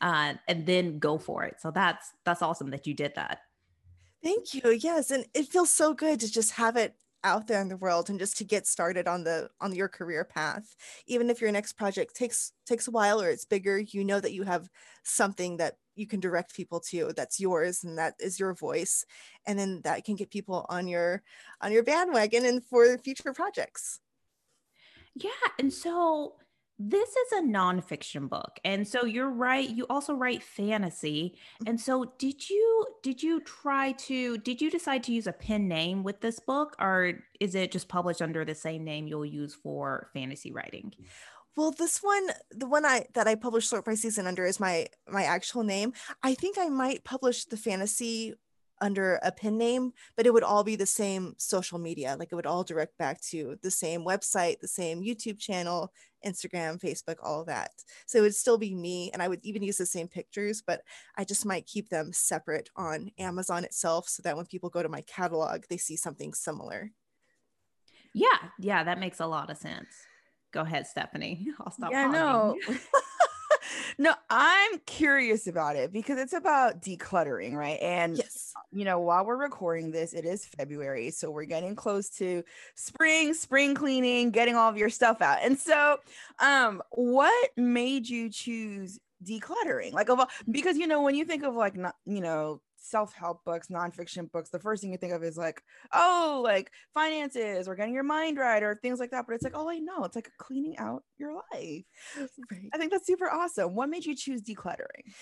uh, 0.00 0.32
and 0.48 0.64
then 0.64 0.98
go 0.98 1.18
for 1.18 1.44
it. 1.44 1.60
So 1.60 1.70
that's 1.70 2.12
that's 2.24 2.40
awesome 2.40 2.70
that 2.70 2.86
you 2.86 2.94
did 2.94 3.14
that. 3.16 3.42
Thank 4.22 4.54
you. 4.54 4.70
Yes, 4.70 5.10
and 5.10 5.26
it 5.34 5.48
feels 5.48 5.68
so 5.70 5.92
good 5.92 6.18
to 6.20 6.32
just 6.32 6.52
have 6.52 6.78
it 6.78 6.94
out 7.24 7.46
there 7.46 7.60
in 7.60 7.68
the 7.68 7.76
world 7.76 8.08
and 8.08 8.18
just 8.18 8.36
to 8.38 8.44
get 8.44 8.66
started 8.66 9.08
on 9.08 9.24
the 9.24 9.48
on 9.60 9.74
your 9.74 9.88
career 9.88 10.24
path. 10.24 10.76
Even 11.06 11.30
if 11.30 11.40
your 11.40 11.52
next 11.52 11.74
project 11.74 12.14
takes 12.14 12.52
takes 12.66 12.88
a 12.88 12.90
while 12.90 13.20
or 13.20 13.28
it's 13.28 13.44
bigger 13.44 13.78
you 13.78 14.04
know 14.04 14.20
that 14.20 14.32
you 14.32 14.44
have 14.44 14.68
something 15.04 15.56
that 15.56 15.74
you 15.94 16.06
can 16.06 16.20
direct 16.20 16.54
people 16.54 16.78
to 16.78 17.12
that's 17.16 17.40
yours 17.40 17.82
and 17.82 17.98
that 17.98 18.14
is 18.20 18.38
your 18.38 18.54
voice. 18.54 19.04
And 19.46 19.58
then 19.58 19.80
that 19.84 20.04
can 20.04 20.16
get 20.16 20.30
people 20.30 20.66
on 20.68 20.86
your 20.86 21.22
on 21.60 21.72
your 21.72 21.82
bandwagon 21.82 22.44
and 22.46 22.64
for 22.64 22.98
future 22.98 23.32
projects. 23.32 24.00
Yeah 25.14 25.30
and 25.58 25.72
so 25.72 26.34
this 26.78 27.08
is 27.08 27.32
a 27.32 27.42
nonfiction 27.42 28.28
book 28.28 28.60
and 28.64 28.86
so 28.86 29.04
you're 29.04 29.30
right 29.30 29.70
you 29.70 29.84
also 29.90 30.14
write 30.14 30.42
fantasy 30.42 31.34
mm-hmm. 31.34 31.70
and 31.70 31.80
so 31.80 32.12
did 32.18 32.48
you 32.48 32.86
did 33.02 33.20
you 33.22 33.40
try 33.40 33.92
to 33.92 34.38
did 34.38 34.60
you 34.60 34.70
decide 34.70 35.02
to 35.02 35.12
use 35.12 35.26
a 35.26 35.32
pen 35.32 35.66
name 35.66 36.04
with 36.04 36.20
this 36.20 36.38
book 36.38 36.76
or 36.78 37.14
is 37.40 37.54
it 37.54 37.72
just 37.72 37.88
published 37.88 38.22
under 38.22 38.44
the 38.44 38.54
same 38.54 38.84
name 38.84 39.08
you'll 39.08 39.24
use 39.24 39.54
for 39.54 40.10
fantasy 40.14 40.52
writing? 40.52 40.92
Well 41.56 41.72
this 41.72 41.98
one 41.98 42.28
the 42.52 42.66
one 42.66 42.86
i 42.86 43.06
that 43.14 43.26
i 43.26 43.34
published 43.34 43.68
sort 43.68 43.84
by 43.84 43.94
season 43.94 44.28
under 44.28 44.44
is 44.44 44.60
my 44.60 44.86
my 45.08 45.24
actual 45.24 45.64
name. 45.64 45.92
I 46.22 46.34
think 46.34 46.58
i 46.58 46.68
might 46.68 47.02
publish 47.02 47.44
the 47.46 47.56
fantasy 47.56 48.34
under 48.80 49.18
a 49.22 49.32
pen 49.32 49.58
name, 49.58 49.92
but 50.16 50.26
it 50.26 50.32
would 50.32 50.42
all 50.42 50.64
be 50.64 50.76
the 50.76 50.86
same 50.86 51.34
social 51.38 51.78
media. 51.78 52.16
Like 52.18 52.28
it 52.32 52.34
would 52.34 52.46
all 52.46 52.64
direct 52.64 52.96
back 52.98 53.20
to 53.22 53.58
the 53.62 53.70
same 53.70 54.04
website, 54.04 54.60
the 54.60 54.68
same 54.68 55.02
YouTube 55.02 55.38
channel, 55.38 55.92
Instagram, 56.24 56.80
Facebook, 56.80 57.16
all 57.22 57.40
of 57.40 57.46
that. 57.46 57.70
So 58.06 58.18
it 58.18 58.22
would 58.22 58.34
still 58.34 58.58
be 58.58 58.74
me. 58.74 59.10
And 59.12 59.22
I 59.22 59.28
would 59.28 59.40
even 59.42 59.62
use 59.62 59.76
the 59.76 59.86
same 59.86 60.08
pictures, 60.08 60.62
but 60.66 60.82
I 61.16 61.24
just 61.24 61.46
might 61.46 61.66
keep 61.66 61.88
them 61.88 62.12
separate 62.12 62.70
on 62.76 63.10
Amazon 63.18 63.64
itself 63.64 64.08
so 64.08 64.22
that 64.22 64.36
when 64.36 64.46
people 64.46 64.70
go 64.70 64.82
to 64.82 64.88
my 64.88 65.02
catalog, 65.02 65.64
they 65.68 65.76
see 65.76 65.96
something 65.96 66.34
similar. 66.34 66.90
Yeah. 68.14 68.38
Yeah. 68.58 68.84
That 68.84 68.98
makes 68.98 69.20
a 69.20 69.26
lot 69.26 69.50
of 69.50 69.58
sense. 69.58 69.88
Go 70.52 70.62
ahead, 70.62 70.86
Stephanie. 70.86 71.48
I'll 71.60 71.72
stop. 71.72 71.90
Yeah, 71.92 72.06
no. 72.06 72.56
no, 73.98 74.14
I'm 74.30 74.78
curious 74.86 75.46
about 75.46 75.76
it 75.76 75.92
because 75.92 76.18
it's 76.18 76.32
about 76.32 76.82
decluttering, 76.82 77.54
right? 77.54 77.78
And 77.80 78.16
yes, 78.16 78.47
you 78.78 78.84
know, 78.84 79.00
while 79.00 79.24
we're 79.24 79.36
recording 79.36 79.90
this, 79.90 80.12
it 80.12 80.24
is 80.24 80.46
February, 80.46 81.10
so 81.10 81.30
we're 81.30 81.46
getting 81.46 81.74
close 81.74 82.08
to 82.10 82.44
spring, 82.76 83.34
spring 83.34 83.74
cleaning, 83.74 84.30
getting 84.30 84.54
all 84.54 84.68
of 84.70 84.76
your 84.76 84.88
stuff 84.88 85.20
out. 85.20 85.38
And 85.42 85.58
so, 85.58 85.96
um, 86.38 86.80
what 86.92 87.50
made 87.56 88.08
you 88.08 88.30
choose 88.30 89.00
decluttering? 89.24 89.92
Like, 89.92 90.08
because 90.48 90.76
you 90.76 90.86
know, 90.86 91.02
when 91.02 91.16
you 91.16 91.24
think 91.24 91.42
of 91.42 91.56
like, 91.56 91.76
not, 91.76 91.96
you 92.06 92.20
know, 92.20 92.60
self-help 92.80 93.44
books 93.44 93.68
nonfiction 93.68 94.30
books 94.30 94.50
the 94.50 94.58
first 94.58 94.82
thing 94.82 94.92
you 94.92 94.98
think 94.98 95.12
of 95.12 95.22
is 95.22 95.36
like 95.36 95.62
oh 95.92 96.40
like 96.44 96.70
finances 96.94 97.68
or 97.68 97.74
getting 97.74 97.94
your 97.94 98.02
mind 98.02 98.38
right 98.38 98.62
or 98.62 98.74
things 98.76 98.98
like 98.98 99.10
that 99.10 99.26
but 99.26 99.34
it's 99.34 99.44
like 99.44 99.56
oh 99.56 99.66
wait 99.66 99.82
no 99.82 100.04
it's 100.04 100.16
like 100.16 100.30
cleaning 100.38 100.76
out 100.78 101.02
your 101.18 101.34
life. 101.34 101.84
Right. 102.50 102.70
i 102.72 102.78
think 102.78 102.92
that's 102.92 103.06
super 103.06 103.30
awesome. 103.30 103.74
What 103.74 103.88
made 103.88 104.04
you 104.04 104.14
choose 104.14 104.42
decluttering? 104.42 105.12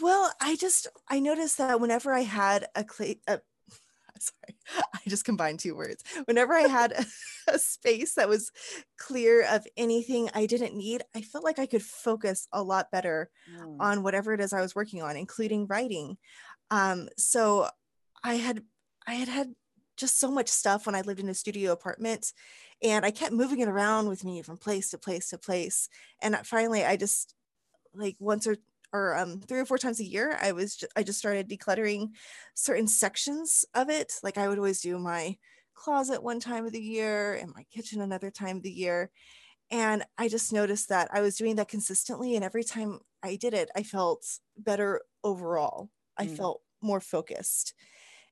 Well 0.00 0.32
i 0.40 0.56
just 0.56 0.86
i 1.08 1.20
noticed 1.20 1.58
that 1.58 1.80
whenever 1.80 2.12
i 2.12 2.20
had 2.20 2.66
a, 2.74 2.84
cle- 2.84 3.14
a 3.26 3.40
sorry 4.18 4.56
i 4.94 4.98
just 5.08 5.24
combined 5.24 5.60
two 5.60 5.76
words. 5.76 6.02
Whenever 6.26 6.54
i 6.54 6.62
had 6.62 6.92
a, 6.92 7.04
a, 7.48 7.58
space 7.58 8.14
that 8.14 8.28
was 8.28 8.50
clear 8.98 9.44
of 9.46 9.66
anything 9.76 10.28
i 10.34 10.46
didn't 10.46 10.76
need 10.76 11.02
i 11.14 11.20
felt 11.20 11.44
like 11.44 11.58
i 11.58 11.66
could 11.66 11.82
focus 11.82 12.46
a 12.52 12.62
lot 12.62 12.90
better 12.90 13.30
mm. 13.58 13.76
on 13.80 14.02
whatever 14.02 14.32
it 14.32 14.40
is 14.40 14.52
i 14.52 14.60
was 14.60 14.74
working 14.74 15.02
on 15.02 15.16
including 15.16 15.66
writing 15.66 16.16
um, 16.72 17.08
so 17.18 17.68
I 18.24 18.36
had 18.36 18.62
I 19.06 19.14
had 19.14 19.28
had 19.28 19.54
just 19.98 20.18
so 20.18 20.30
much 20.30 20.48
stuff 20.48 20.86
when 20.86 20.94
I 20.94 21.02
lived 21.02 21.20
in 21.20 21.28
a 21.28 21.34
studio 21.34 21.72
apartment, 21.72 22.32
and 22.82 23.04
I 23.04 23.10
kept 23.10 23.32
moving 23.32 23.60
it 23.60 23.68
around 23.68 24.08
with 24.08 24.24
me 24.24 24.42
from 24.42 24.56
place 24.56 24.90
to 24.90 24.98
place 24.98 25.28
to 25.30 25.38
place. 25.38 25.88
And 26.22 26.34
finally, 26.46 26.82
I 26.84 26.96
just 26.96 27.34
like 27.94 28.16
once 28.18 28.46
or 28.46 28.56
or 28.92 29.16
um, 29.18 29.40
three 29.40 29.60
or 29.60 29.66
four 29.66 29.78
times 29.78 30.00
a 30.00 30.04
year, 30.04 30.38
I 30.42 30.52
was 30.52 30.76
ju- 30.76 30.86
I 30.96 31.02
just 31.02 31.18
started 31.18 31.48
decluttering 31.48 32.10
certain 32.54 32.88
sections 32.88 33.66
of 33.74 33.90
it. 33.90 34.14
Like 34.22 34.38
I 34.38 34.48
would 34.48 34.58
always 34.58 34.80
do 34.80 34.98
my 34.98 35.36
closet 35.74 36.22
one 36.22 36.40
time 36.40 36.66
of 36.66 36.72
the 36.72 36.82
year 36.82 37.34
and 37.34 37.52
my 37.54 37.64
kitchen 37.72 38.00
another 38.00 38.30
time 38.30 38.58
of 38.58 38.62
the 38.62 38.72
year. 38.72 39.10
And 39.70 40.04
I 40.18 40.28
just 40.28 40.52
noticed 40.52 40.88
that 40.90 41.10
I 41.12 41.22
was 41.22 41.36
doing 41.36 41.56
that 41.56 41.68
consistently. 41.68 42.36
And 42.36 42.44
every 42.44 42.64
time 42.64 43.00
I 43.22 43.36
did 43.36 43.54
it, 43.54 43.70
I 43.76 43.82
felt 43.82 44.26
better 44.58 45.02
overall. 45.24 45.90
I 46.18 46.26
Mm. 46.26 46.36
felt 46.36 46.62
more 46.80 47.00
focused. 47.00 47.74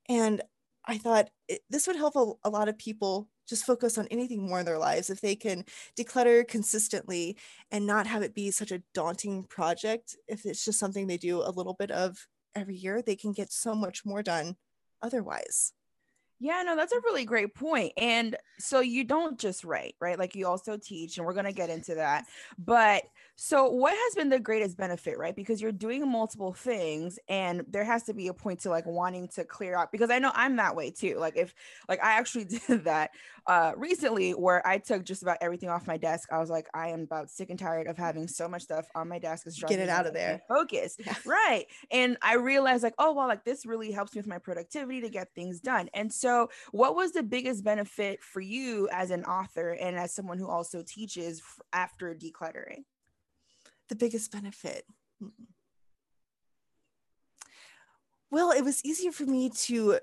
And 0.08 0.42
I 0.84 0.98
thought 0.98 1.30
it, 1.48 1.62
this 1.70 1.86
would 1.86 1.96
help 1.96 2.16
a, 2.16 2.32
a 2.44 2.50
lot 2.50 2.68
of 2.68 2.78
people 2.78 3.28
just 3.48 3.64
focus 3.66 3.98
on 3.98 4.06
anything 4.08 4.46
more 4.46 4.60
in 4.60 4.66
their 4.66 4.78
lives 4.78 5.10
if 5.10 5.20
they 5.20 5.36
can 5.36 5.64
declutter 5.98 6.46
consistently 6.46 7.36
and 7.70 7.86
not 7.86 8.06
have 8.06 8.22
it 8.22 8.34
be 8.34 8.50
such 8.50 8.70
a 8.72 8.82
daunting 8.94 9.44
project. 9.44 10.16
If 10.28 10.46
it's 10.46 10.64
just 10.64 10.78
something 10.78 11.06
they 11.06 11.16
do 11.16 11.42
a 11.42 11.50
little 11.50 11.74
bit 11.74 11.90
of 11.90 12.26
every 12.54 12.76
year, 12.76 13.02
they 13.02 13.16
can 13.16 13.32
get 13.32 13.52
so 13.52 13.74
much 13.74 14.04
more 14.04 14.22
done 14.22 14.56
otherwise. 15.02 15.72
Yeah, 16.42 16.62
no, 16.64 16.74
that's 16.74 16.92
a 16.92 17.00
really 17.00 17.26
great 17.26 17.54
point. 17.54 17.92
And 17.98 18.34
so 18.58 18.80
you 18.80 19.04
don't 19.04 19.38
just 19.38 19.62
write, 19.62 19.94
right? 20.00 20.18
Like 20.18 20.34
you 20.34 20.46
also 20.46 20.78
teach, 20.78 21.18
and 21.18 21.26
we're 21.26 21.34
going 21.34 21.44
to 21.44 21.52
get 21.52 21.68
into 21.68 21.96
that. 21.96 22.24
But 22.56 23.02
so 23.42 23.70
what 23.70 23.94
has 23.94 24.14
been 24.14 24.28
the 24.28 24.38
greatest 24.38 24.76
benefit, 24.76 25.16
right? 25.16 25.34
Because 25.34 25.62
you're 25.62 25.72
doing 25.72 26.06
multiple 26.06 26.52
things 26.52 27.18
and 27.26 27.64
there 27.68 27.84
has 27.84 28.02
to 28.02 28.12
be 28.12 28.28
a 28.28 28.34
point 28.34 28.60
to 28.60 28.68
like 28.68 28.84
wanting 28.84 29.28
to 29.28 29.44
clear 29.44 29.74
out 29.74 29.90
because 29.90 30.10
I 30.10 30.18
know 30.18 30.30
I'm 30.34 30.56
that 30.56 30.76
way 30.76 30.90
too. 30.90 31.16
Like 31.18 31.38
if 31.38 31.54
like 31.88 32.04
I 32.04 32.18
actually 32.18 32.44
did 32.68 32.84
that 32.84 33.12
uh 33.46 33.72
recently 33.78 34.32
where 34.32 34.64
I 34.68 34.76
took 34.76 35.04
just 35.04 35.22
about 35.22 35.38
everything 35.40 35.70
off 35.70 35.86
my 35.86 35.96
desk. 35.96 36.28
I 36.30 36.36
was 36.36 36.50
like, 36.50 36.66
I 36.74 36.88
am 36.88 37.00
about 37.00 37.30
sick 37.30 37.48
and 37.48 37.58
tired 37.58 37.86
of 37.86 37.96
having 37.96 38.28
so 38.28 38.46
much 38.46 38.60
stuff 38.60 38.86
on 38.94 39.08
my 39.08 39.18
desk. 39.18 39.46
It's 39.46 39.58
Get 39.58 39.78
it 39.78 39.88
out 39.88 40.06
of 40.06 40.12
there. 40.12 40.42
Focus. 40.46 40.98
Yeah. 40.98 41.14
Right. 41.24 41.64
And 41.90 42.18
I 42.20 42.34
realized 42.34 42.82
like, 42.82 42.92
oh, 42.98 43.14
well, 43.14 43.26
like 43.26 43.46
this 43.46 43.64
really 43.64 43.90
helps 43.90 44.14
me 44.14 44.18
with 44.18 44.26
my 44.26 44.36
productivity 44.36 45.00
to 45.00 45.08
get 45.08 45.28
things 45.34 45.60
done. 45.60 45.88
And 45.94 46.12
so, 46.12 46.50
what 46.72 46.94
was 46.94 47.12
the 47.12 47.22
biggest 47.22 47.64
benefit 47.64 48.22
for 48.22 48.42
you 48.42 48.90
as 48.92 49.10
an 49.10 49.24
author 49.24 49.70
and 49.70 49.96
as 49.96 50.14
someone 50.14 50.36
who 50.36 50.46
also 50.46 50.82
teaches 50.86 51.40
after 51.72 52.14
decluttering? 52.14 52.84
The 53.90 53.96
biggest 53.96 54.32
benefit? 54.32 54.84
Hmm. 55.20 55.28
Well, 58.30 58.52
it 58.52 58.62
was 58.62 58.82
easier 58.84 59.12
for 59.12 59.24
me 59.24 59.50
to 59.50 59.98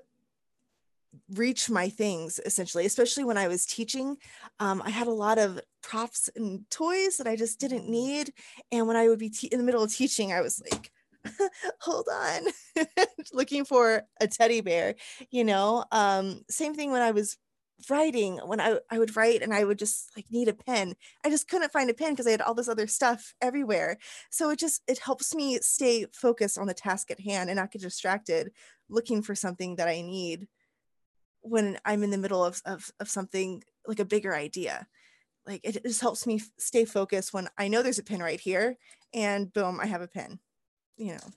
reach 1.34 1.70
my 1.70 1.88
things 1.88 2.38
essentially, 2.44 2.86
especially 2.86 3.24
when 3.24 3.38
I 3.38 3.48
was 3.48 3.64
teaching. 3.66 4.18
Um, 4.60 4.82
I 4.84 4.90
had 4.90 5.06
a 5.06 5.12
lot 5.12 5.38
of 5.38 5.60
props 5.82 6.28
and 6.36 6.68
toys 6.70 7.16
that 7.16 7.26
I 7.26 7.34
just 7.34 7.58
didn't 7.58 7.88
need. 7.88 8.32
And 8.70 8.86
when 8.86 8.96
I 8.96 9.08
would 9.08 9.18
be 9.18 9.30
te- 9.30 9.48
in 9.48 9.58
the 9.58 9.64
middle 9.64 9.82
of 9.82 9.92
teaching, 9.92 10.32
I 10.32 10.42
was 10.42 10.62
like, 10.70 10.92
hold 11.80 12.06
on, 12.12 12.42
looking 13.32 13.64
for 13.64 14.02
a 14.20 14.28
teddy 14.28 14.60
bear, 14.60 14.94
you 15.30 15.44
know? 15.44 15.84
Um, 15.90 16.42
same 16.50 16.74
thing 16.74 16.92
when 16.92 17.02
I 17.02 17.10
was 17.10 17.36
writing 17.88 18.38
when 18.38 18.60
I, 18.60 18.78
I 18.90 18.98
would 18.98 19.16
write 19.16 19.42
and 19.42 19.54
I 19.54 19.64
would 19.64 19.78
just 19.78 20.10
like 20.16 20.26
need 20.30 20.48
a 20.48 20.54
pen. 20.54 20.94
I 21.24 21.30
just 21.30 21.48
couldn't 21.48 21.72
find 21.72 21.90
a 21.90 21.94
pen 21.94 22.10
because 22.12 22.26
I 22.26 22.32
had 22.32 22.40
all 22.40 22.54
this 22.54 22.68
other 22.68 22.86
stuff 22.86 23.34
everywhere. 23.40 23.98
So 24.30 24.50
it 24.50 24.58
just 24.58 24.82
it 24.88 24.98
helps 24.98 25.34
me 25.34 25.58
stay 25.60 26.06
focused 26.12 26.58
on 26.58 26.66
the 26.66 26.74
task 26.74 27.10
at 27.10 27.20
hand 27.20 27.50
and 27.50 27.56
not 27.56 27.70
get 27.70 27.82
distracted 27.82 28.52
looking 28.88 29.22
for 29.22 29.34
something 29.34 29.76
that 29.76 29.88
I 29.88 30.00
need 30.00 30.48
when 31.42 31.78
I'm 31.84 32.02
in 32.02 32.10
the 32.10 32.18
middle 32.18 32.44
of, 32.44 32.60
of, 32.64 32.90
of 33.00 33.08
something 33.08 33.62
like 33.86 34.00
a 34.00 34.04
bigger 34.04 34.34
idea. 34.34 34.86
Like 35.46 35.60
it 35.64 35.82
just 35.84 36.00
helps 36.00 36.26
me 36.26 36.40
stay 36.58 36.84
focused 36.84 37.32
when 37.32 37.48
I 37.56 37.68
know 37.68 37.82
there's 37.82 37.98
a 37.98 38.04
pen 38.04 38.20
right 38.20 38.40
here 38.40 38.76
and 39.14 39.52
boom, 39.52 39.80
I 39.80 39.86
have 39.86 40.02
a 40.02 40.08
pen. 40.08 40.40
You 40.96 41.12
know. 41.12 41.28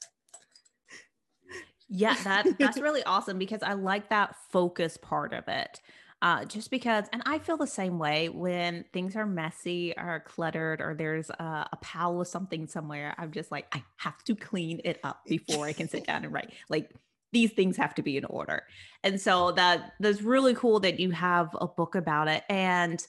Yeah, 1.94 2.16
that 2.24 2.48
that's 2.58 2.80
really 2.80 3.04
awesome 3.04 3.38
because 3.38 3.62
I 3.62 3.74
like 3.74 4.10
that 4.10 4.36
focus 4.50 4.98
part 4.98 5.34
of 5.34 5.48
it. 5.50 5.82
Uh, 6.22 6.46
just 6.46 6.70
because, 6.70 7.06
and 7.12 7.24
I 7.26 7.40
feel 7.40 7.58
the 7.58 7.66
same 7.66 7.98
way 7.98 8.30
when 8.30 8.86
things 8.94 9.16
are 9.16 9.26
messy 9.26 9.92
or 9.98 10.24
cluttered 10.26 10.80
or 10.80 10.94
there's 10.94 11.32
a, 11.32 11.68
a 11.72 11.78
pile 11.82 12.22
of 12.22 12.28
something 12.28 12.68
somewhere. 12.68 13.16
I'm 13.18 13.32
just 13.32 13.52
like, 13.52 13.66
I 13.74 13.84
have 13.98 14.24
to 14.26 14.36
clean 14.36 14.82
it 14.86 15.00
up 15.04 15.26
before 15.26 15.66
I 15.66 15.74
can 15.74 15.90
sit 15.90 16.06
down 16.06 16.24
and 16.24 16.32
write. 16.32 16.54
Like 16.70 16.92
these 17.32 17.52
things 17.54 17.76
have 17.78 17.96
to 17.96 18.04
be 18.04 18.18
in 18.18 18.26
order. 18.26 18.64
And 19.04 19.20
so 19.20 19.52
that 19.54 19.94
that's 20.00 20.22
really 20.22 20.54
cool 20.54 20.80
that 20.82 21.00
you 21.00 21.10
have 21.12 21.50
a 21.60 21.68
book 21.68 21.96
about 21.96 22.28
it. 22.28 22.44
And 22.50 23.04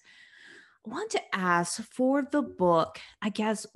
I 0.86 0.90
want 0.90 1.10
to 1.10 1.20
ask 1.34 1.82
for 1.82 2.26
the 2.30 2.42
book, 2.42 2.98
I 3.20 3.28
guess, 3.28 3.66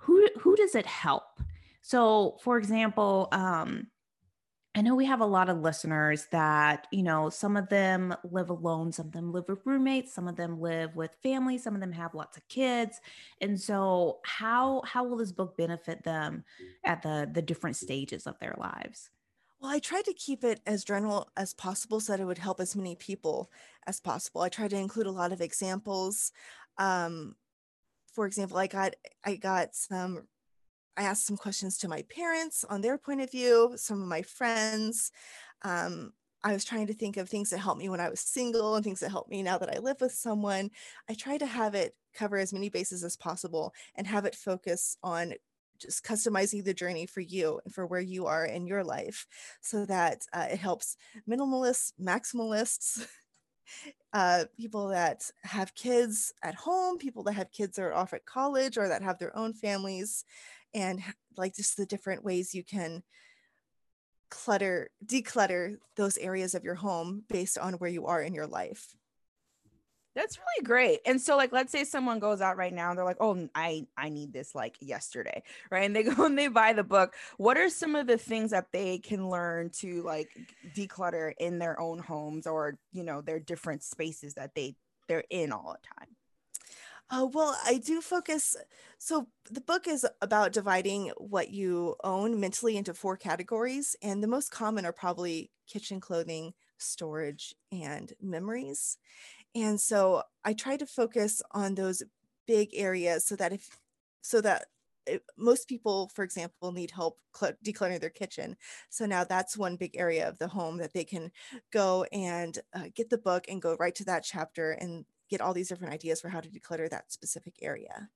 who 0.00 0.28
who 0.38 0.56
does 0.56 0.74
it 0.74 0.86
help? 0.86 1.40
So, 1.82 2.38
for 2.42 2.58
example, 2.58 3.28
um, 3.32 3.86
I 4.74 4.82
know 4.82 4.94
we 4.94 5.06
have 5.06 5.20
a 5.20 5.26
lot 5.26 5.48
of 5.48 5.58
listeners 5.58 6.26
that, 6.30 6.86
you 6.92 7.02
know, 7.02 7.28
some 7.28 7.56
of 7.56 7.68
them 7.68 8.14
live 8.22 8.50
alone, 8.50 8.92
some 8.92 9.06
of 9.06 9.12
them 9.12 9.32
live 9.32 9.48
with 9.48 9.66
roommates, 9.66 10.14
some 10.14 10.28
of 10.28 10.36
them 10.36 10.60
live 10.60 10.94
with 10.94 11.16
family, 11.24 11.58
some 11.58 11.74
of 11.74 11.80
them 11.80 11.90
have 11.92 12.14
lots 12.14 12.36
of 12.36 12.46
kids. 12.48 13.00
And 13.40 13.60
so 13.60 14.20
how 14.24 14.82
how 14.86 15.02
will 15.02 15.16
this 15.16 15.32
book 15.32 15.56
benefit 15.56 16.04
them 16.04 16.44
at 16.84 17.02
the 17.02 17.28
the 17.32 17.42
different 17.42 17.76
stages 17.76 18.28
of 18.28 18.38
their 18.38 18.54
lives? 18.58 19.10
Well, 19.60 19.72
I 19.72 19.80
tried 19.80 20.04
to 20.06 20.14
keep 20.14 20.44
it 20.44 20.60
as 20.66 20.84
general 20.84 21.28
as 21.36 21.52
possible 21.52 22.00
so 22.00 22.12
that 22.12 22.20
it 22.20 22.24
would 22.24 22.38
help 22.38 22.60
as 22.60 22.76
many 22.76 22.94
people 22.94 23.50
as 23.86 24.00
possible. 24.00 24.40
I 24.40 24.48
tried 24.48 24.70
to 24.70 24.78
include 24.78 25.06
a 25.06 25.10
lot 25.10 25.32
of 25.32 25.40
examples. 25.40 26.32
Um, 26.78 27.36
for 28.12 28.26
example, 28.26 28.56
I 28.58 28.66
got 28.68 28.94
I 29.24 29.36
got 29.36 29.74
some 29.74 30.28
I 30.96 31.02
asked 31.02 31.26
some 31.26 31.36
questions 31.36 31.78
to 31.78 31.88
my 31.88 32.02
parents 32.14 32.64
on 32.64 32.80
their 32.80 32.98
point 32.98 33.20
of 33.20 33.30
view, 33.30 33.72
some 33.76 34.02
of 34.02 34.08
my 34.08 34.22
friends. 34.22 35.12
Um, 35.62 36.12
I 36.42 36.52
was 36.52 36.64
trying 36.64 36.86
to 36.86 36.94
think 36.94 37.16
of 37.16 37.28
things 37.28 37.50
that 37.50 37.58
helped 37.58 37.80
me 37.80 37.88
when 37.88 38.00
I 38.00 38.08
was 38.08 38.20
single 38.20 38.74
and 38.74 38.84
things 38.84 39.00
that 39.00 39.10
helped 39.10 39.30
me 39.30 39.42
now 39.42 39.58
that 39.58 39.74
I 39.74 39.78
live 39.78 40.00
with 40.00 40.12
someone. 40.12 40.70
I 41.08 41.14
try 41.14 41.36
to 41.38 41.46
have 41.46 41.74
it 41.74 41.94
cover 42.14 42.38
as 42.38 42.52
many 42.52 42.68
bases 42.70 43.04
as 43.04 43.16
possible 43.16 43.74
and 43.94 44.06
have 44.06 44.24
it 44.24 44.34
focus 44.34 44.96
on 45.02 45.34
just 45.78 46.04
customizing 46.04 46.64
the 46.64 46.74
journey 46.74 47.06
for 47.06 47.20
you 47.20 47.60
and 47.64 47.74
for 47.74 47.86
where 47.86 48.00
you 48.00 48.26
are 48.26 48.44
in 48.44 48.66
your 48.66 48.84
life 48.84 49.26
so 49.60 49.86
that 49.86 50.26
uh, 50.32 50.46
it 50.50 50.58
helps 50.58 50.96
minimalists, 51.28 51.92
maximalists, 52.00 53.06
uh, 54.12 54.44
people 54.58 54.88
that 54.88 55.30
have 55.42 55.74
kids 55.74 56.32
at 56.42 56.54
home, 56.54 56.98
people 56.98 57.22
that 57.22 57.32
have 57.32 57.50
kids 57.52 57.76
that 57.76 57.82
are 57.82 57.94
off 57.94 58.12
at 58.12 58.26
college 58.26 58.76
or 58.76 58.88
that 58.88 59.02
have 59.02 59.18
their 59.18 59.36
own 59.36 59.52
families, 59.54 60.24
and 60.74 61.02
like 61.36 61.54
just 61.54 61.76
the 61.76 61.86
different 61.86 62.24
ways 62.24 62.54
you 62.54 62.64
can 62.64 63.02
clutter, 64.30 64.90
declutter 65.04 65.76
those 65.96 66.16
areas 66.18 66.54
of 66.54 66.64
your 66.64 66.76
home 66.76 67.24
based 67.28 67.58
on 67.58 67.74
where 67.74 67.90
you 67.90 68.06
are 68.06 68.22
in 68.22 68.34
your 68.34 68.46
life. 68.46 68.94
That's 70.16 70.38
really 70.38 70.66
great. 70.66 71.00
And 71.06 71.20
so 71.20 71.36
like 71.36 71.52
let's 71.52 71.70
say 71.70 71.84
someone 71.84 72.18
goes 72.18 72.40
out 72.40 72.56
right 72.56 72.72
now 72.72 72.90
and 72.90 72.98
they're 72.98 73.04
like, 73.04 73.20
"Oh, 73.20 73.48
I 73.54 73.86
I 73.96 74.08
need 74.08 74.32
this 74.32 74.56
like 74.56 74.76
yesterday." 74.80 75.42
Right? 75.70 75.84
And 75.84 75.94
they 75.94 76.02
go 76.14 76.24
and 76.26 76.36
they 76.36 76.48
buy 76.48 76.72
the 76.72 76.82
book. 76.82 77.14
What 77.36 77.56
are 77.56 77.68
some 77.70 77.94
of 77.94 78.08
the 78.08 78.18
things 78.18 78.50
that 78.50 78.66
they 78.72 78.98
can 78.98 79.30
learn 79.30 79.70
to 79.78 80.02
like 80.02 80.28
declutter 80.74 81.32
in 81.38 81.58
their 81.60 81.78
own 81.80 82.00
homes 82.00 82.46
or, 82.48 82.78
you 82.92 83.04
know, 83.04 83.20
their 83.20 83.38
different 83.38 83.84
spaces 83.84 84.34
that 84.34 84.54
they 84.54 84.74
they're 85.08 85.24
in 85.30 85.52
all 85.52 85.76
the 85.80 85.88
time? 86.00 86.16
Uh, 87.10 87.26
well, 87.32 87.56
I 87.64 87.78
do 87.78 88.00
focus. 88.00 88.56
So 88.98 89.26
the 89.50 89.60
book 89.60 89.88
is 89.88 90.06
about 90.22 90.52
dividing 90.52 91.08
what 91.16 91.50
you 91.50 91.96
own 92.04 92.38
mentally 92.38 92.76
into 92.76 92.94
four 92.94 93.16
categories, 93.16 93.96
and 94.02 94.22
the 94.22 94.28
most 94.28 94.50
common 94.52 94.86
are 94.86 94.92
probably 94.92 95.50
kitchen 95.66 96.00
clothing, 96.00 96.54
storage, 96.78 97.54
and 97.72 98.12
memories. 98.20 98.96
And 99.54 99.80
so 99.80 100.24
I 100.44 100.54
try 100.54 100.76
to 100.78 100.86
focus 100.86 101.42
on 101.52 101.76
those 101.76 102.02
big 102.46 102.70
areas 102.74 103.26
so 103.26 103.36
that 103.36 103.52
if 103.52 103.80
so 104.22 104.40
that 104.40 104.66
most 105.36 105.68
people, 105.68 106.10
for 106.14 106.22
example, 106.24 106.72
need 106.72 106.90
help 106.92 107.18
cl- 107.34 107.54
decluttering 107.64 108.00
their 108.00 108.10
kitchen. 108.10 108.56
So 108.90 109.06
now 109.06 109.24
that's 109.24 109.56
one 109.56 109.76
big 109.76 109.96
area 109.96 110.28
of 110.28 110.38
the 110.38 110.48
home 110.48 110.78
that 110.78 110.92
they 110.92 111.04
can 111.04 111.32
go 111.72 112.04
and 112.12 112.58
uh, 112.74 112.84
get 112.94 113.10
the 113.10 113.18
book 113.18 113.46
and 113.48 113.62
go 113.62 113.76
right 113.80 113.94
to 113.96 114.04
that 114.04 114.24
chapter 114.24 114.72
and 114.72 115.04
get 115.30 115.40
all 115.40 115.54
these 115.54 115.68
different 115.68 115.94
ideas 115.94 116.20
for 116.20 116.28
how 116.28 116.40
to 116.40 116.48
declutter 116.48 116.90
that 116.90 117.12
specific 117.12 117.54
area. 117.62 118.08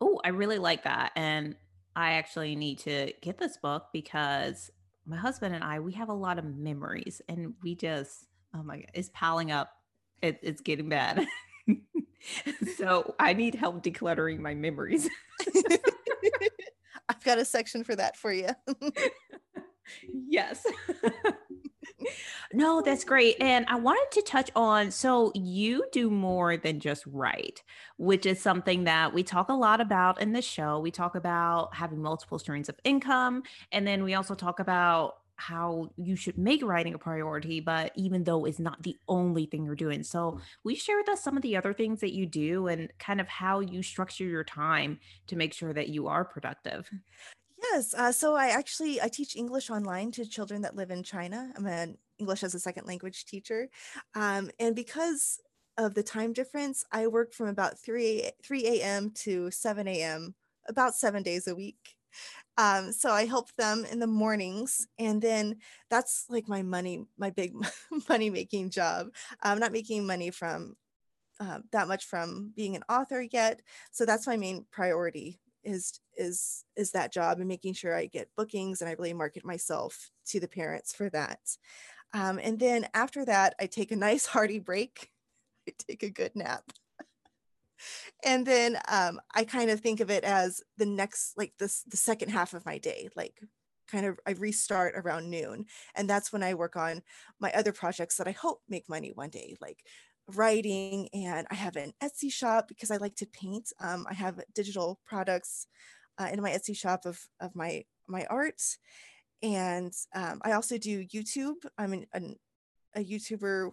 Oh, 0.00 0.20
I 0.24 0.28
really 0.28 0.58
like 0.58 0.84
that. 0.84 1.12
And 1.16 1.56
I 1.96 2.12
actually 2.12 2.54
need 2.54 2.78
to 2.80 3.12
get 3.22 3.38
this 3.38 3.56
book 3.56 3.86
because 3.92 4.70
my 5.06 5.16
husband 5.16 5.54
and 5.54 5.64
I, 5.64 5.80
we 5.80 5.92
have 5.94 6.10
a 6.10 6.14
lot 6.14 6.38
of 6.38 6.44
memories 6.44 7.22
and 7.28 7.54
we 7.62 7.74
just, 7.74 8.26
oh 8.54 8.62
my 8.62 8.76
God, 8.76 8.90
it's 8.94 9.10
piling 9.14 9.50
up. 9.50 9.72
It, 10.20 10.38
it's 10.42 10.60
getting 10.60 10.88
bad. 10.88 11.26
so 12.76 13.14
I 13.18 13.32
need 13.32 13.54
help 13.54 13.82
decluttering 13.82 14.40
my 14.40 14.54
memories. 14.54 15.08
I've 17.08 17.24
got 17.24 17.38
a 17.38 17.44
section 17.44 17.84
for 17.84 17.96
that 17.96 18.16
for 18.16 18.32
you. 18.32 18.48
yes. 20.12 20.66
No, 22.52 22.80
that's 22.80 23.04
great. 23.04 23.36
And 23.40 23.66
I 23.68 23.76
wanted 23.76 24.10
to 24.12 24.22
touch 24.22 24.50
on 24.56 24.90
so 24.90 25.32
you 25.34 25.84
do 25.92 26.10
more 26.10 26.56
than 26.56 26.80
just 26.80 27.04
write, 27.06 27.62
which 27.98 28.24
is 28.24 28.40
something 28.40 28.84
that 28.84 29.12
we 29.12 29.22
talk 29.22 29.48
a 29.50 29.54
lot 29.54 29.80
about 29.80 30.20
in 30.20 30.32
the 30.32 30.42
show. 30.42 30.80
We 30.80 30.90
talk 30.90 31.14
about 31.14 31.74
having 31.74 32.00
multiple 32.00 32.38
streams 32.38 32.68
of 32.68 32.76
income. 32.84 33.42
And 33.72 33.86
then 33.86 34.02
we 34.02 34.14
also 34.14 34.34
talk 34.34 34.60
about 34.60 35.16
how 35.36 35.90
you 35.96 36.16
should 36.16 36.36
make 36.36 36.64
writing 36.64 36.94
a 36.94 36.98
priority, 36.98 37.60
but 37.60 37.92
even 37.94 38.24
though 38.24 38.44
it's 38.44 38.58
not 38.58 38.82
the 38.82 38.96
only 39.08 39.46
thing 39.46 39.64
you're 39.64 39.76
doing. 39.76 40.02
So, 40.02 40.40
we 40.64 40.74
share 40.74 40.96
with 40.96 41.08
us 41.08 41.22
some 41.22 41.36
of 41.36 41.44
the 41.44 41.56
other 41.56 41.72
things 41.72 42.00
that 42.00 42.12
you 42.12 42.26
do 42.26 42.66
and 42.66 42.90
kind 42.98 43.20
of 43.20 43.28
how 43.28 43.60
you 43.60 43.82
structure 43.82 44.24
your 44.24 44.42
time 44.42 44.98
to 45.28 45.36
make 45.36 45.54
sure 45.54 45.72
that 45.72 45.90
you 45.90 46.08
are 46.08 46.24
productive. 46.24 46.90
Yes. 47.62 47.94
Uh, 47.94 48.12
so 48.12 48.34
I 48.34 48.48
actually 48.48 49.00
I 49.00 49.08
teach 49.08 49.36
English 49.36 49.70
online 49.70 50.12
to 50.12 50.24
children 50.24 50.62
that 50.62 50.76
live 50.76 50.90
in 50.90 51.02
China. 51.02 51.52
I'm 51.56 51.66
an 51.66 51.98
English 52.18 52.42
as 52.42 52.54
a 52.54 52.60
second 52.60 52.86
language 52.86 53.24
teacher, 53.24 53.68
um, 54.14 54.50
and 54.58 54.74
because 54.74 55.40
of 55.76 55.94
the 55.94 56.02
time 56.02 56.32
difference, 56.32 56.84
I 56.90 57.06
work 57.06 57.32
from 57.32 57.48
about 57.48 57.78
three 57.78 58.30
three 58.42 58.66
a.m. 58.66 59.12
to 59.16 59.50
seven 59.50 59.86
a.m. 59.88 60.34
about 60.68 60.94
seven 60.94 61.22
days 61.22 61.46
a 61.46 61.54
week. 61.54 61.96
Um, 62.56 62.90
so 62.92 63.10
I 63.10 63.26
help 63.26 63.54
them 63.56 63.86
in 63.90 64.00
the 64.00 64.06
mornings, 64.08 64.88
and 64.98 65.22
then 65.22 65.56
that's 65.90 66.26
like 66.28 66.48
my 66.48 66.62
money, 66.62 67.04
my 67.16 67.30
big 67.30 67.54
money 68.08 68.30
making 68.30 68.70
job. 68.70 69.08
I'm 69.42 69.60
not 69.60 69.72
making 69.72 70.06
money 70.06 70.30
from 70.30 70.76
uh, 71.40 71.60
that 71.72 71.88
much 71.88 72.04
from 72.06 72.52
being 72.56 72.74
an 72.74 72.82
author 72.88 73.20
yet, 73.20 73.62
so 73.92 74.04
that's 74.04 74.26
my 74.26 74.36
main 74.36 74.66
priority 74.72 75.40
is 75.64 76.00
is 76.16 76.64
is 76.76 76.92
that 76.92 77.12
job 77.12 77.38
and 77.38 77.48
making 77.48 77.74
sure 77.74 77.94
I 77.94 78.06
get 78.06 78.30
bookings 78.36 78.80
and 78.80 78.88
I 78.88 78.94
really 78.94 79.12
market 79.12 79.44
myself 79.44 80.10
to 80.26 80.40
the 80.40 80.48
parents 80.48 80.94
for 80.94 81.10
that. 81.10 81.40
Um, 82.12 82.38
and 82.42 82.58
then 82.58 82.86
after 82.94 83.24
that, 83.24 83.54
I 83.60 83.66
take 83.66 83.92
a 83.92 83.96
nice 83.96 84.26
hearty 84.26 84.58
break. 84.58 85.10
I 85.68 85.72
take 85.76 86.02
a 86.02 86.10
good 86.10 86.34
nap. 86.34 86.64
and 88.24 88.46
then 88.46 88.78
um, 88.88 89.20
I 89.34 89.44
kind 89.44 89.70
of 89.70 89.80
think 89.80 90.00
of 90.00 90.10
it 90.10 90.24
as 90.24 90.62
the 90.76 90.86
next, 90.86 91.34
like 91.36 91.52
this, 91.58 91.82
the 91.86 91.96
second 91.96 92.30
half 92.30 92.54
of 92.54 92.66
my 92.66 92.78
day, 92.78 93.08
like 93.14 93.34
kind 93.90 94.06
of 94.06 94.18
I 94.26 94.32
restart 94.32 94.94
around 94.96 95.30
noon. 95.30 95.66
And 95.94 96.08
that's 96.08 96.32
when 96.32 96.42
I 96.42 96.54
work 96.54 96.76
on 96.76 97.02
my 97.40 97.52
other 97.52 97.72
projects 97.72 98.16
that 98.16 98.28
I 98.28 98.32
hope 98.32 98.60
make 98.68 98.88
money 98.88 99.12
one 99.14 99.30
day, 99.30 99.56
like 99.60 99.78
writing 100.34 101.08
and 101.12 101.46
I 101.50 101.54
have 101.54 101.76
an 101.76 101.92
Etsy 102.02 102.30
shop 102.30 102.68
because 102.68 102.90
I 102.90 102.96
like 102.98 103.16
to 103.16 103.26
paint. 103.26 103.72
Um, 103.80 104.06
I 104.08 104.14
have 104.14 104.40
digital 104.54 105.00
products 105.06 105.66
uh, 106.18 106.28
in 106.32 106.42
my 106.42 106.50
Etsy 106.50 106.76
shop 106.76 107.06
of, 107.06 107.18
of 107.40 107.54
my, 107.56 107.84
my 108.06 108.26
art. 108.26 108.60
And 109.42 109.92
um, 110.14 110.40
I 110.42 110.52
also 110.52 110.78
do 110.78 111.04
YouTube. 111.06 111.56
I'm 111.76 111.92
an, 111.92 112.06
an, 112.12 112.36
a 112.94 113.04
YouTuber, 113.04 113.70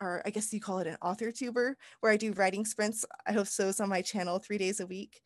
or 0.00 0.22
I 0.24 0.30
guess 0.30 0.52
you 0.52 0.60
call 0.60 0.78
it 0.78 0.86
an 0.86 0.96
author 1.02 1.30
tuber, 1.30 1.76
where 2.00 2.12
I 2.12 2.16
do 2.16 2.32
writing 2.32 2.64
sprints. 2.64 3.04
I 3.26 3.32
host 3.32 3.56
those 3.58 3.80
on 3.80 3.88
my 3.88 4.02
channel 4.02 4.38
three 4.38 4.58
days 4.58 4.80
a 4.80 4.86
week. 4.86 5.20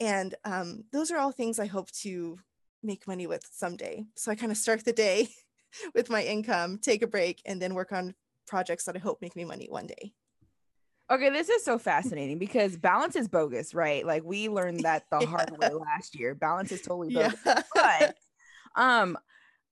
And 0.00 0.34
um, 0.44 0.84
those 0.92 1.10
are 1.10 1.18
all 1.18 1.32
things 1.32 1.58
I 1.58 1.66
hope 1.66 1.90
to 2.02 2.38
make 2.82 3.06
money 3.08 3.26
with 3.26 3.48
someday. 3.50 4.04
So 4.14 4.30
I 4.30 4.34
kind 4.34 4.52
of 4.52 4.58
start 4.58 4.84
the 4.84 4.92
day 4.92 5.28
with 5.94 6.10
my 6.10 6.22
income, 6.22 6.78
take 6.78 7.02
a 7.02 7.06
break, 7.06 7.40
and 7.46 7.60
then 7.60 7.74
work 7.74 7.92
on 7.92 8.14
projects 8.46 8.84
that 8.84 8.96
I 8.96 8.98
hope 8.98 9.22
make 9.22 9.36
me 9.36 9.44
money 9.44 9.68
one 9.70 9.86
day. 9.86 10.12
Okay, 11.10 11.28
this 11.28 11.50
is 11.50 11.62
so 11.62 11.78
fascinating 11.78 12.38
because 12.38 12.76
balance 12.78 13.14
is 13.14 13.28
bogus, 13.28 13.74
right? 13.74 14.06
Like 14.06 14.24
we 14.24 14.48
learned 14.48 14.80
that 14.80 15.04
the 15.10 15.18
yeah. 15.20 15.26
hard 15.26 15.50
way 15.58 15.70
last 15.70 16.18
year. 16.18 16.34
Balance 16.34 16.72
is 16.72 16.80
totally 16.80 17.14
bogus. 17.14 17.38
Yeah. 17.44 17.62
but 17.74 18.16
um 18.74 19.16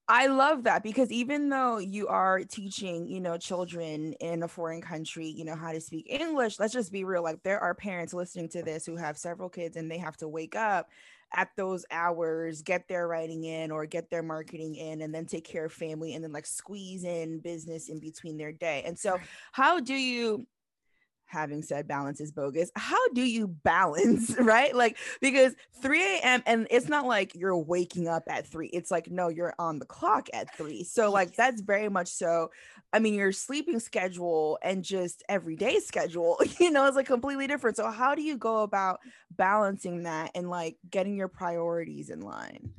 I 0.09 0.27
love 0.27 0.65
that 0.65 0.83
because 0.83 1.13
even 1.13 1.49
though 1.49 1.79
you 1.79 2.09
are 2.09 2.41
teaching, 2.41 3.07
you 3.07 3.21
know, 3.21 3.39
children 3.39 4.15
in 4.15 4.43
a 4.43 4.49
foreign 4.49 4.83
country, 4.83 5.27
you 5.27 5.45
know, 5.45 5.55
how 5.55 5.73
to 5.73 5.81
speak 5.81 6.07
English, 6.11 6.59
let's 6.59 6.73
just 6.73 6.93
be 6.93 7.05
real. 7.05 7.23
Like 7.23 7.43
there 7.45 7.61
are 7.61 7.75
parents 7.75 8.13
listening 8.13 8.49
to 8.51 8.63
this 8.63 8.85
who 8.85 8.97
have 8.97 9.17
several 9.17 9.49
kids 9.49 9.77
and 9.77 9.91
they 9.91 9.99
have 9.99 10.17
to 10.19 10.29
wake 10.29 10.57
up 10.57 10.91
at 11.35 11.49
those 11.57 11.87
hours, 11.91 12.63
get 12.63 12.89
their 12.89 13.09
writing 13.09 13.45
in 13.45 13.71
or 13.71 13.87
get 13.87 14.11
their 14.11 14.23
marketing 14.23 14.75
in, 14.75 15.01
and 15.03 15.15
then 15.15 15.25
take 15.25 15.45
care 15.45 15.67
of 15.67 15.73
family 15.73 16.15
and 16.15 16.23
then 16.23 16.33
like 16.33 16.47
squeeze 16.47 17.05
in 17.05 17.39
business 17.39 17.89
in 17.89 17.99
between 17.99 18.37
their 18.37 18.53
day. 18.53 18.83
And 18.85 18.99
so, 18.99 19.19
how 19.53 19.81
do 19.81 19.95
you 19.95 20.47
having 21.33 21.63
said 21.63 21.89
balance 21.89 22.21
is 22.21 22.31
bogus 22.31 22.71
how 22.77 23.09
do 23.09 23.23
you 23.23 23.49
balance 23.49 24.37
right? 24.39 24.75
Like 24.75 24.99
because 25.21 25.55
3 25.81 26.19
a.m 26.19 26.43
and 26.47 26.67
it's 26.71 26.89
not 26.89 27.07
like 27.07 27.35
you're 27.35 27.57
waking 27.57 28.09
up 28.09 28.25
at 28.29 28.47
3 28.47 28.69
it's 28.69 28.91
like 28.91 29.11
no 29.11 29.29
you're 29.29 29.55
on 29.59 29.79
the 29.79 29.87
clock 29.87 30.29
at 30.33 30.55
3 30.57 30.85
so 30.85 31.11
like 31.11 31.35
that's 31.35 31.61
very 31.61 31.89
much 31.89 32.09
so 32.09 32.51
i 32.93 32.99
mean 32.99 33.15
your 33.15 33.33
sleeping 33.33 33.81
schedule 33.81 34.59
and 34.63 34.85
just 34.85 35.23
everyday 35.29 35.81
schedule 35.81 36.39
you 36.61 36.71
know 36.71 36.87
is 36.87 36.95
like 36.95 37.07
completely 37.07 37.47
different. 37.47 37.77
So 37.77 37.91
how 37.91 38.15
do 38.15 38.23
you 38.23 38.37
go 38.37 38.63
about 38.63 39.01
balancing 39.31 40.05
that 40.05 40.31
and 40.35 40.49
like 40.49 40.77
getting 40.89 41.17
your 41.17 41.29
priorities 41.29 42.11
in 42.11 42.21
line 42.21 42.71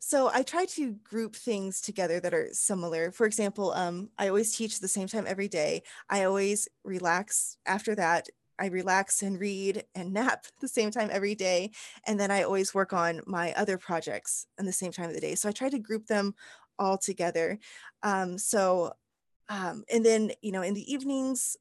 so 0.00 0.30
I 0.32 0.42
try 0.42 0.64
to 0.66 0.92
group 0.92 1.34
things 1.34 1.80
together 1.80 2.20
that 2.20 2.34
are 2.34 2.48
similar. 2.52 3.10
For 3.10 3.26
example, 3.26 3.72
um, 3.72 4.10
I 4.18 4.28
always 4.28 4.54
teach 4.56 4.80
the 4.80 4.88
same 4.88 5.08
time 5.08 5.26
every 5.26 5.48
day. 5.48 5.82
I 6.08 6.24
always 6.24 6.68
relax 6.84 7.56
after 7.66 7.94
that. 7.96 8.28
I 8.58 8.66
relax 8.66 9.22
and 9.22 9.40
read 9.40 9.84
and 9.94 10.12
nap 10.14 10.46
the 10.60 10.68
same 10.68 10.90
time 10.90 11.08
every 11.10 11.34
day. 11.34 11.70
And 12.06 12.18
then 12.18 12.30
I 12.30 12.42
always 12.42 12.74
work 12.74 12.92
on 12.92 13.20
my 13.26 13.52
other 13.54 13.78
projects 13.78 14.46
in 14.58 14.66
the 14.66 14.72
same 14.72 14.92
time 14.92 15.08
of 15.08 15.14
the 15.14 15.20
day. 15.20 15.34
So 15.34 15.48
I 15.48 15.52
try 15.52 15.68
to 15.68 15.78
group 15.78 16.06
them 16.06 16.34
all 16.78 16.98
together. 16.98 17.58
Um, 18.02 18.38
so, 18.38 18.92
um, 19.48 19.84
and 19.92 20.04
then, 20.04 20.32
you 20.40 20.52
know, 20.52 20.62
in 20.62 20.74
the 20.74 20.92
evenings, 20.92 21.56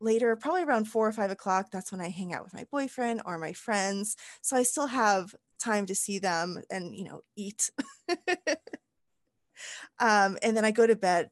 later, 0.00 0.36
probably 0.36 0.62
around 0.62 0.86
four 0.86 1.08
or 1.08 1.12
five 1.12 1.30
o'clock, 1.30 1.70
that's 1.70 1.90
when 1.90 2.00
I 2.00 2.10
hang 2.10 2.34
out 2.34 2.44
with 2.44 2.54
my 2.54 2.64
boyfriend 2.70 3.22
or 3.24 3.38
my 3.38 3.52
friends. 3.52 4.16
So 4.42 4.56
I 4.56 4.62
still 4.62 4.88
have 4.88 5.34
time 5.58 5.86
to 5.86 5.94
see 5.94 6.18
them 6.18 6.62
and 6.70 6.94
you 6.94 7.04
know 7.04 7.22
eat. 7.36 7.70
Um, 9.98 10.36
and 10.42 10.54
then 10.54 10.66
i 10.66 10.70
go 10.70 10.86
to 10.86 10.94
bed 10.94 11.30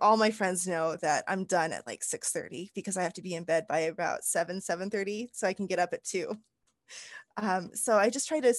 all 0.00 0.16
my 0.16 0.32
friends 0.32 0.66
know 0.66 0.96
that 0.96 1.22
i'm 1.28 1.44
done 1.44 1.72
at 1.72 1.86
like 1.86 2.02
6 2.02 2.32
30 2.32 2.72
because 2.74 2.96
i 2.96 3.04
have 3.04 3.12
to 3.12 3.22
be 3.22 3.34
in 3.34 3.44
bed 3.44 3.66
by 3.68 3.78
about 3.78 4.24
7 4.24 4.60
7 4.60 4.90
30 4.90 5.30
so 5.32 5.46
i 5.46 5.52
can 5.52 5.68
get 5.68 5.78
up 5.78 5.90
at 5.92 6.02
2 6.02 6.36
um, 7.36 7.70
so 7.72 7.96
i 7.96 8.10
just 8.10 8.26
try 8.26 8.40
to 8.40 8.52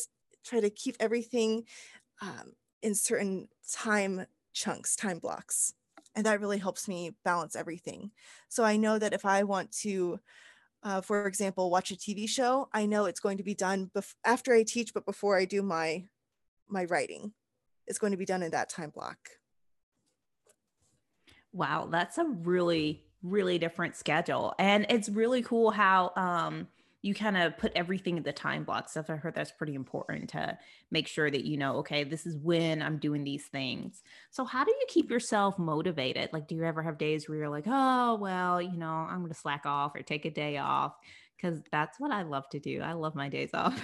try 0.45 0.61
to 0.61 0.69
keep 0.69 0.95
everything 1.01 1.65
um, 2.21 2.53
in 2.81 2.95
certain 2.95 3.49
time 3.69 4.25
chunks 4.53 4.95
time 4.95 5.19
blocks 5.19 5.73
and 6.15 6.25
that 6.25 6.41
really 6.41 6.57
helps 6.57 6.87
me 6.87 7.11
balance 7.23 7.55
everything. 7.55 8.11
So 8.49 8.63
i 8.63 8.77
know 8.77 8.99
that 8.99 9.13
if 9.13 9.25
i 9.25 9.43
want 9.43 9.71
to 9.83 10.19
uh, 10.83 11.01
for 11.01 11.27
example, 11.27 11.69
watch 11.69 11.91
a 11.91 11.95
TV 11.95 12.27
show, 12.27 12.69
I 12.73 12.85
know 12.85 13.05
it's 13.05 13.19
going 13.19 13.37
to 13.37 13.43
be 13.43 13.53
done 13.53 13.91
bef- 13.95 14.15
after 14.25 14.53
I 14.53 14.63
teach, 14.63 14.93
but 14.93 15.05
before 15.05 15.37
I 15.37 15.45
do 15.45 15.61
my 15.61 16.05
my 16.67 16.85
writing. 16.85 17.33
It's 17.87 17.99
going 17.99 18.11
to 18.11 18.17
be 18.17 18.25
done 18.25 18.43
in 18.43 18.51
that 18.51 18.69
time 18.69 18.91
block. 18.91 19.17
Wow, 21.51 21.89
that's 21.91 22.17
a 22.17 22.25
really 22.25 23.03
really 23.23 23.59
different 23.59 23.95
schedule, 23.95 24.55
and 24.57 24.85
it's 24.89 25.07
really 25.09 25.43
cool 25.43 25.69
how 25.69 26.11
um, 26.15 26.67
you 27.01 27.15
kind 27.15 27.35
of 27.35 27.57
put 27.57 27.71
everything 27.75 28.17
in 28.17 28.23
the 28.23 28.31
time 28.31 28.63
blocks. 28.63 28.95
I've 28.95 29.07
heard 29.07 29.33
that's 29.33 29.51
pretty 29.51 29.73
important 29.73 30.29
to 30.31 30.57
make 30.91 31.07
sure 31.07 31.31
that 31.31 31.45
you 31.45 31.57
know, 31.57 31.77
okay, 31.77 32.03
this 32.03 32.25
is 32.25 32.37
when 32.37 32.81
I'm 32.81 32.97
doing 32.97 33.23
these 33.23 33.45
things. 33.45 34.03
So, 34.29 34.45
how 34.45 34.63
do 34.63 34.71
you 34.71 34.85
keep 34.87 35.09
yourself 35.09 35.57
motivated? 35.57 36.29
Like, 36.31 36.47
do 36.47 36.55
you 36.55 36.63
ever 36.63 36.83
have 36.83 36.97
days 36.97 37.27
where 37.27 37.39
you're 37.39 37.49
like, 37.49 37.65
oh, 37.67 38.15
well, 38.15 38.61
you 38.61 38.77
know, 38.77 39.07
I'm 39.09 39.19
going 39.19 39.31
to 39.31 39.39
slack 39.39 39.65
off 39.65 39.95
or 39.95 40.03
take 40.03 40.25
a 40.25 40.31
day 40.31 40.57
off? 40.57 40.93
Because 41.35 41.61
that's 41.71 41.99
what 41.99 42.11
I 42.11 42.21
love 42.21 42.47
to 42.49 42.59
do. 42.59 42.81
I 42.81 42.93
love 42.93 43.15
my 43.15 43.29
days 43.29 43.49
off. 43.53 43.83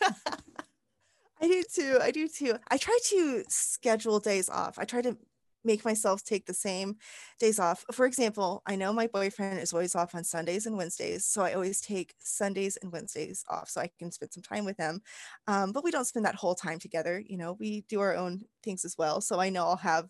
I 0.02 1.48
do 1.48 1.64
too. 1.74 1.98
I 2.00 2.10
do 2.12 2.28
too. 2.28 2.54
I 2.68 2.78
try 2.78 2.96
to 3.10 3.44
schedule 3.48 4.20
days 4.20 4.48
off. 4.48 4.78
I 4.78 4.84
try 4.84 5.02
to 5.02 5.16
make 5.64 5.84
myself 5.84 6.22
take 6.22 6.46
the 6.46 6.54
same 6.54 6.96
days 7.38 7.58
off. 7.58 7.84
For 7.92 8.06
example, 8.06 8.62
I 8.66 8.76
know 8.76 8.92
my 8.92 9.06
boyfriend 9.06 9.60
is 9.60 9.72
always 9.72 9.94
off 9.94 10.14
on 10.14 10.24
Sundays 10.24 10.66
and 10.66 10.76
Wednesdays, 10.76 11.24
so 11.24 11.42
I 11.42 11.54
always 11.54 11.80
take 11.80 12.14
Sundays 12.20 12.76
and 12.82 12.92
Wednesdays 12.92 13.44
off 13.48 13.68
so 13.68 13.80
I 13.80 13.90
can 13.98 14.10
spend 14.12 14.32
some 14.32 14.42
time 14.42 14.64
with 14.64 14.76
him. 14.76 15.00
Um, 15.46 15.72
but 15.72 15.84
we 15.84 15.90
don't 15.90 16.06
spend 16.06 16.26
that 16.26 16.34
whole 16.34 16.54
time 16.54 16.78
together. 16.78 17.22
You 17.24 17.38
know, 17.38 17.56
we 17.58 17.84
do 17.88 18.00
our 18.00 18.14
own 18.14 18.42
things 18.62 18.84
as 18.84 18.96
well. 18.98 19.20
So 19.20 19.40
I 19.40 19.50
know 19.50 19.66
I'll 19.66 19.76
have 19.76 20.08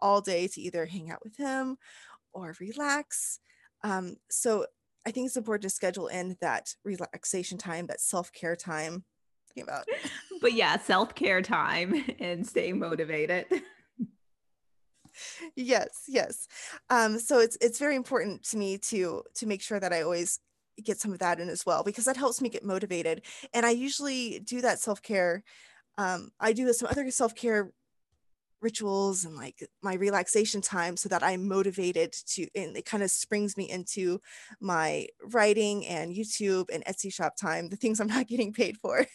all 0.00 0.20
day 0.20 0.48
to 0.48 0.60
either 0.60 0.86
hang 0.86 1.10
out 1.10 1.24
with 1.24 1.36
him 1.36 1.76
or 2.32 2.54
relax. 2.60 3.40
Um, 3.82 4.16
so 4.30 4.66
I 5.06 5.12
think 5.12 5.26
it's 5.26 5.36
important 5.36 5.62
to 5.62 5.70
schedule 5.70 6.08
in 6.08 6.36
that 6.40 6.74
relaxation 6.84 7.58
time, 7.58 7.86
that 7.86 8.00
self 8.00 8.32
care 8.32 8.56
time. 8.56 9.04
About. 9.58 9.86
but 10.42 10.52
yeah, 10.52 10.78
self 10.78 11.14
care 11.14 11.40
time 11.40 12.04
and 12.20 12.46
stay 12.46 12.72
motivated. 12.72 13.46
yes 15.56 16.04
yes 16.08 16.48
um, 16.90 17.18
so 17.18 17.38
it's 17.38 17.56
it's 17.60 17.78
very 17.78 17.96
important 17.96 18.42
to 18.42 18.56
me 18.56 18.78
to 18.78 19.22
to 19.34 19.46
make 19.46 19.62
sure 19.62 19.80
that 19.80 19.92
i 19.92 20.02
always 20.02 20.40
get 20.82 21.00
some 21.00 21.12
of 21.12 21.18
that 21.18 21.40
in 21.40 21.48
as 21.48 21.64
well 21.64 21.82
because 21.82 22.04
that 22.04 22.16
helps 22.16 22.40
me 22.40 22.48
get 22.48 22.64
motivated 22.64 23.22
and 23.54 23.64
i 23.64 23.70
usually 23.70 24.40
do 24.40 24.60
that 24.60 24.78
self-care 24.78 25.42
um, 25.98 26.30
i 26.40 26.52
do 26.52 26.70
some 26.72 26.88
other 26.88 27.10
self-care 27.10 27.70
rituals 28.60 29.24
and 29.24 29.36
like 29.36 29.62
my 29.82 29.94
relaxation 29.94 30.60
time 30.60 30.96
so 30.96 31.08
that 31.08 31.22
I'm 31.22 31.46
motivated 31.46 32.12
to 32.32 32.46
and 32.54 32.76
it 32.76 32.84
kind 32.84 33.02
of 33.02 33.10
springs 33.10 33.56
me 33.56 33.70
into 33.70 34.20
my 34.60 35.06
writing 35.22 35.86
and 35.86 36.14
YouTube 36.14 36.66
and 36.72 36.84
Etsy 36.84 37.12
shop 37.12 37.36
time, 37.36 37.68
the 37.68 37.76
things 37.76 38.00
I'm 38.00 38.06
not 38.16 38.26
getting 38.26 38.52
paid 38.52 38.76
for. 38.78 39.06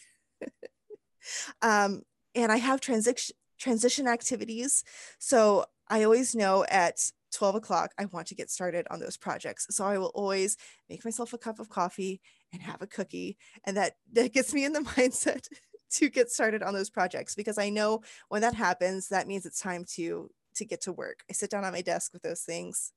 um, 1.62 2.02
and 2.34 2.50
I 2.50 2.56
have 2.56 2.80
transition 2.80 3.36
transition 3.58 4.08
activities. 4.08 4.82
So 5.20 5.66
I 5.92 6.04
always 6.04 6.34
know 6.34 6.64
at 6.70 6.98
12 7.34 7.56
o'clock, 7.56 7.92
I 7.98 8.06
want 8.06 8.26
to 8.28 8.34
get 8.34 8.50
started 8.50 8.86
on 8.90 8.98
those 8.98 9.18
projects. 9.18 9.66
So 9.70 9.84
I 9.84 9.98
will 9.98 10.10
always 10.14 10.56
make 10.88 11.04
myself 11.04 11.34
a 11.34 11.38
cup 11.38 11.58
of 11.60 11.68
coffee 11.68 12.22
and 12.50 12.62
have 12.62 12.80
a 12.80 12.86
cookie. 12.86 13.36
And 13.64 13.76
that, 13.76 13.96
that 14.14 14.32
gets 14.32 14.54
me 14.54 14.64
in 14.64 14.72
the 14.72 14.80
mindset 14.96 15.46
to 15.92 16.08
get 16.08 16.30
started 16.30 16.62
on 16.62 16.72
those 16.72 16.88
projects 16.88 17.34
because 17.34 17.58
I 17.58 17.68
know 17.68 18.00
when 18.30 18.40
that 18.40 18.54
happens, 18.54 19.08
that 19.08 19.28
means 19.28 19.44
it's 19.44 19.60
time 19.60 19.84
to 19.96 20.30
to 20.54 20.64
get 20.66 20.82
to 20.82 20.92
work. 20.92 21.24
I 21.30 21.32
sit 21.32 21.50
down 21.50 21.64
at 21.64 21.72
my 21.72 21.80
desk 21.80 22.12
with 22.12 22.22
those 22.22 22.42
things 22.42 22.92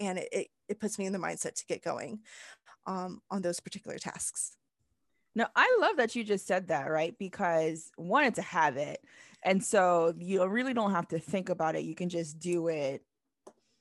and 0.00 0.18
it, 0.18 0.28
it, 0.32 0.46
it 0.68 0.80
puts 0.80 0.98
me 0.98 1.04
in 1.04 1.12
the 1.12 1.18
mindset 1.18 1.54
to 1.54 1.66
get 1.66 1.82
going 1.82 2.20
um, 2.86 3.20
on 3.30 3.42
those 3.42 3.60
particular 3.60 3.98
tasks. 3.98 4.56
No, 5.36 5.46
I 5.54 5.76
love 5.80 5.98
that 5.98 6.16
you 6.16 6.24
just 6.24 6.46
said 6.46 6.68
that, 6.68 6.90
right? 6.90 7.14
Because 7.18 7.92
one, 7.96 8.24
it's 8.24 8.38
a 8.38 8.42
habit. 8.42 9.00
And 9.44 9.62
so 9.62 10.14
you 10.18 10.44
really 10.46 10.74
don't 10.74 10.92
have 10.92 11.06
to 11.08 11.18
think 11.18 11.50
about 11.50 11.76
it. 11.76 11.84
You 11.84 11.94
can 11.94 12.08
just 12.08 12.38
do 12.40 12.68
it 12.68 13.02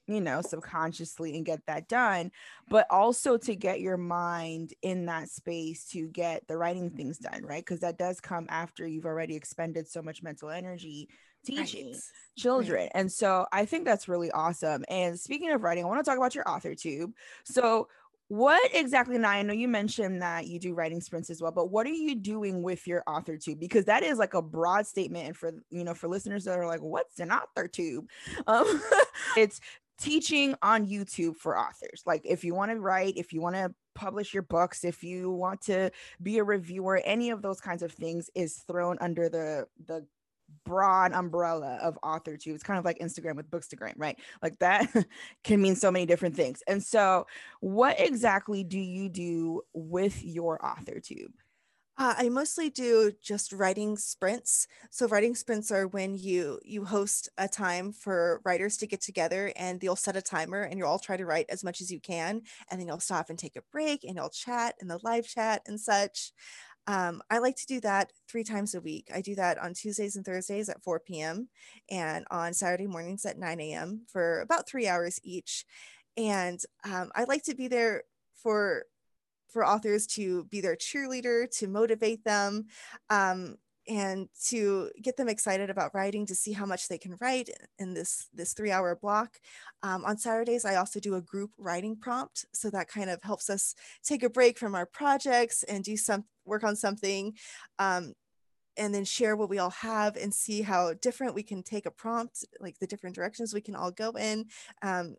you 0.08 0.22
know, 0.22 0.42
subconsciously 0.42 1.36
and 1.36 1.46
get 1.46 1.66
that 1.66 1.88
done, 1.88 2.32
but 2.70 2.86
also 2.92 3.38
to 3.38 3.56
get 3.56 3.82
your 3.82 3.98
mind 3.98 4.74
in 4.84 5.08
that 5.08 5.30
space 5.30 5.86
to 5.90 6.08
get 6.08 6.48
the 6.48 6.58
writing 6.58 6.92
things 6.92 7.18
done, 7.18 7.44
right? 7.44 7.66
Because 7.66 7.80
that 7.80 7.98
does 7.98 8.20
come 8.20 8.46
after 8.50 8.86
you've 8.86 9.06
already 9.06 9.36
expended 9.36 9.88
so 9.88 10.02
much 10.02 10.22
mental 10.22 10.50
energy 10.50 11.10
teaching 11.44 11.88
right. 11.88 12.02
children. 12.38 12.84
Right. 12.84 12.92
And 12.94 13.12
so 13.12 13.48
I 13.52 13.66
think 13.66 13.86
that's 13.86 14.08
really 14.08 14.32
awesome. 14.32 14.86
And 14.90 15.20
speaking 15.20 15.52
of 15.52 15.64
writing, 15.64 15.84
I 15.84 15.88
want 15.88 16.04
to 16.04 16.10
talk 16.10 16.18
about 16.18 16.36
your 16.36 16.48
author 16.48 16.76
tube. 16.76 17.12
So 17.44 17.88
what 18.28 18.62
exactly 18.74 19.18
now 19.18 19.30
i 19.30 19.42
know 19.42 19.54
you 19.54 19.68
mentioned 19.68 20.22
that 20.22 20.48
you 20.48 20.60
do 20.60 20.74
writing 20.74 21.00
sprints 21.00 21.30
as 21.30 21.42
well 21.42 21.52
but 21.52 21.70
what 21.70 21.86
are 21.86 21.92
you 21.92 22.16
doing 22.16 22.64
with 22.64 22.88
your 22.88 23.04
author 23.08 23.38
tube 23.38 23.60
because 23.60 23.86
that 23.86 24.02
is 24.02 24.18
like 24.18 24.34
a 24.34 24.42
broad 24.42 24.88
statement 24.88 25.28
and 25.28 25.38
for 25.38 25.54
you 25.70 25.84
know 25.84 25.94
for 25.94 26.08
listeners 26.08 26.44
that 26.46 26.58
are 26.58 26.68
like 26.68 26.82
what's 26.82 27.20
an 27.20 27.32
author 27.32 27.68
tube 27.68 28.08
um, 28.48 28.82
it's 29.38 29.62
teaching 29.98 30.56
on 30.62 30.88
YouTube 30.88 31.38
for 31.38 31.58
authors. 31.58 32.04
Like 32.06 32.22
if 32.26 32.44
you 32.44 32.54
want 32.54 32.72
to 32.72 32.80
write, 32.80 33.18
if 33.18 33.34
you 33.34 33.42
want 33.42 33.56
to 33.56 33.74
publish 33.94 34.34
your 34.34 34.44
books, 34.44 34.84
if 34.84 35.04
you 35.04 35.32
want 35.32 35.62
to 35.62 35.92
be 36.22 36.38
a 36.38 36.44
reviewer, 36.44 37.02
any 37.06 37.30
of 37.30 37.42
those 37.42 37.62
kinds 37.62 37.82
of 37.82 37.92
things 37.92 38.30
is 38.36 38.58
thrown 38.68 38.98
under 39.00 39.30
the 39.30 39.68
the 39.88 40.06
broad 40.64 41.14
umbrella 41.14 41.80
of 41.82 41.98
author 42.04 42.38
tube. 42.38 42.56
It's 42.56 42.64
kind 42.64 42.80
of 42.80 42.86
like 42.86 43.00
Instagram 43.00 43.36
with 43.36 43.50
Bookstagram, 43.50 43.94
right? 43.98 44.18
Like 44.42 44.58
that 44.60 44.92
can 45.44 45.62
mean 45.62 45.76
so 45.76 45.92
many 45.92 46.06
different 46.06 46.36
things. 46.36 46.64
And 46.68 46.84
so, 46.84 47.28
what 47.60 48.00
exactly 48.00 48.64
do 48.64 48.80
you 48.80 49.10
do 49.10 49.62
with 49.74 50.24
your 50.24 50.64
author 50.66 51.00
tube? 51.00 51.34
Uh, 51.98 52.14
I 52.18 52.30
mostly 52.30 52.70
do 52.70 53.14
just 53.22 53.54
writing 53.54 53.96
sprints. 53.96 54.68
So 54.90 55.08
writing 55.08 55.34
sprints 55.34 55.72
are 55.72 55.88
when 55.88 56.18
you 56.18 56.60
you 56.66 56.84
host 56.84 57.30
a 57.38 57.48
time 57.48 57.94
for 57.94 58.42
writers 58.44 58.76
to 58.78 58.88
get 58.88 59.00
together 59.00 59.54
and 59.56 59.82
you'll 59.82 59.96
set 59.96 60.18
a 60.18 60.22
timer 60.22 60.64
and 60.64 60.78
you'll 60.78 60.90
all 60.90 61.00
try 61.00 61.16
to 61.16 61.26
write 61.26 61.46
as 61.48 61.64
much 61.64 61.80
as 61.80 61.90
you 61.90 62.02
can 62.02 62.42
and 62.70 62.80
then 62.80 62.88
you'll 62.88 63.00
stop 63.00 63.30
and 63.30 63.40
take 63.40 63.56
a 63.56 63.62
break 63.72 64.04
and 64.04 64.16
you'll 64.18 64.30
chat 64.30 64.76
in 64.82 64.90
the 64.90 65.00
live 65.04 65.26
chat 65.26 65.62
and 65.68 65.80
such. 65.80 66.34
Um, 66.88 67.22
I 67.30 67.40
like 67.40 67.56
to 67.58 67.66
do 67.66 67.80
that 67.82 68.12
three 68.30 68.44
times 68.44 68.76
a 68.76 68.82
week. 68.82 69.10
I 69.14 69.22
do 69.22 69.36
that 69.36 69.58
on 69.58 69.74
Tuesdays 69.74 70.16
and 70.16 70.26
Thursdays 70.26 70.70
at 70.70 70.84
4 70.84 71.00
p.m. 71.00 71.50
and 71.90 72.26
on 72.30 72.54
Saturday 72.54 72.88
mornings 72.88 73.26
at 73.26 73.40
9 73.40 73.60
a.m. 73.60 74.02
for 74.08 74.42
about 74.42 74.68
three 74.68 74.88
hours 74.88 75.20
each. 75.24 75.66
And 76.16 76.60
um, 76.84 77.12
I 77.16 77.24
like 77.24 77.44
to 77.44 77.56
be 77.56 77.68
there 77.68 78.04
for 78.42 78.86
for 79.50 79.66
authors 79.66 80.06
to 80.06 80.44
be 80.46 80.60
their 80.60 80.76
cheerleader, 80.76 81.50
to 81.60 81.68
motivate 81.68 82.26
them, 82.26 82.66
um, 83.10 83.56
and 83.88 84.28
to 84.48 84.90
get 85.02 85.18
them 85.18 85.30
excited 85.30 85.70
about 85.70 85.94
writing 85.94 86.26
to 86.26 86.36
see 86.36 86.54
how 86.54 86.66
much 86.66 86.88
they 86.88 86.98
can 86.98 87.16
write 87.20 87.50
in 87.80 87.94
this 87.94 88.28
this 88.34 88.54
three 88.54 88.72
hour 88.72 88.96
block. 88.96 89.40
Um, 89.84 90.04
on 90.06 90.18
saturdays 90.18 90.66
i 90.66 90.76
also 90.76 91.00
do 91.00 91.16
a 91.16 91.22
group 91.22 91.52
writing 91.58 91.96
prompt 91.96 92.46
so 92.54 92.70
that 92.72 92.88
kind 92.88 93.10
of 93.10 93.22
helps 93.22 93.50
us 93.50 93.76
take 94.04 94.24
a 94.24 94.30
break 94.30 94.58
from 94.58 94.74
our 94.74 94.86
projects 94.86 95.64
and 95.64 95.84
do 95.84 95.96
some 95.96 96.26
work 96.46 96.64
on 96.64 96.76
something 96.76 97.34
um, 97.78 98.14
and 98.78 98.94
then 98.94 99.06
share 99.06 99.36
what 99.36 99.50
we 99.50 99.60
all 99.60 99.70
have 99.70 100.16
and 100.16 100.34
see 100.34 100.62
how 100.62 100.94
different 100.94 101.36
we 101.36 101.44
can 101.44 101.64
take 101.64 101.86
a 101.86 101.92
prompt 101.92 102.46
like 102.60 102.78
the 102.80 102.88
different 102.88 103.16
directions 103.16 103.54
we 103.54 103.62
can 103.62 103.76
all 103.76 103.92
go 103.92 104.12
in. 104.12 104.46
Um, 104.82 105.16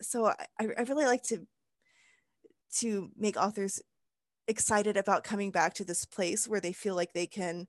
so 0.00 0.26
I, 0.26 0.46
I 0.60 0.82
really 0.88 1.06
like 1.06 1.22
to 1.24 1.46
to 2.78 3.10
make 3.16 3.36
authors 3.36 3.82
excited 4.46 4.96
about 4.96 5.24
coming 5.24 5.50
back 5.50 5.74
to 5.74 5.84
this 5.84 6.04
place 6.04 6.46
where 6.46 6.60
they 6.60 6.72
feel 6.72 6.94
like 6.94 7.12
they 7.12 7.26
can 7.26 7.66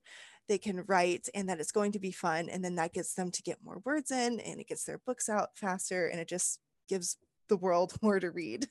they 0.48 0.58
can 0.58 0.84
write 0.86 1.28
and 1.34 1.48
that 1.48 1.60
it's 1.60 1.72
going 1.72 1.92
to 1.92 1.98
be 1.98 2.12
fun 2.12 2.48
and 2.48 2.64
then 2.64 2.74
that 2.76 2.92
gets 2.92 3.14
them 3.14 3.30
to 3.30 3.42
get 3.42 3.58
more 3.64 3.80
words 3.84 4.10
in 4.10 4.40
and 4.40 4.60
it 4.60 4.68
gets 4.68 4.84
their 4.84 4.98
books 4.98 5.28
out 5.28 5.50
faster 5.54 6.08
and 6.08 6.20
it 6.20 6.28
just 6.28 6.60
gives 6.88 7.16
the 7.48 7.56
world 7.56 7.94
more 8.02 8.20
to 8.20 8.30
read. 8.30 8.66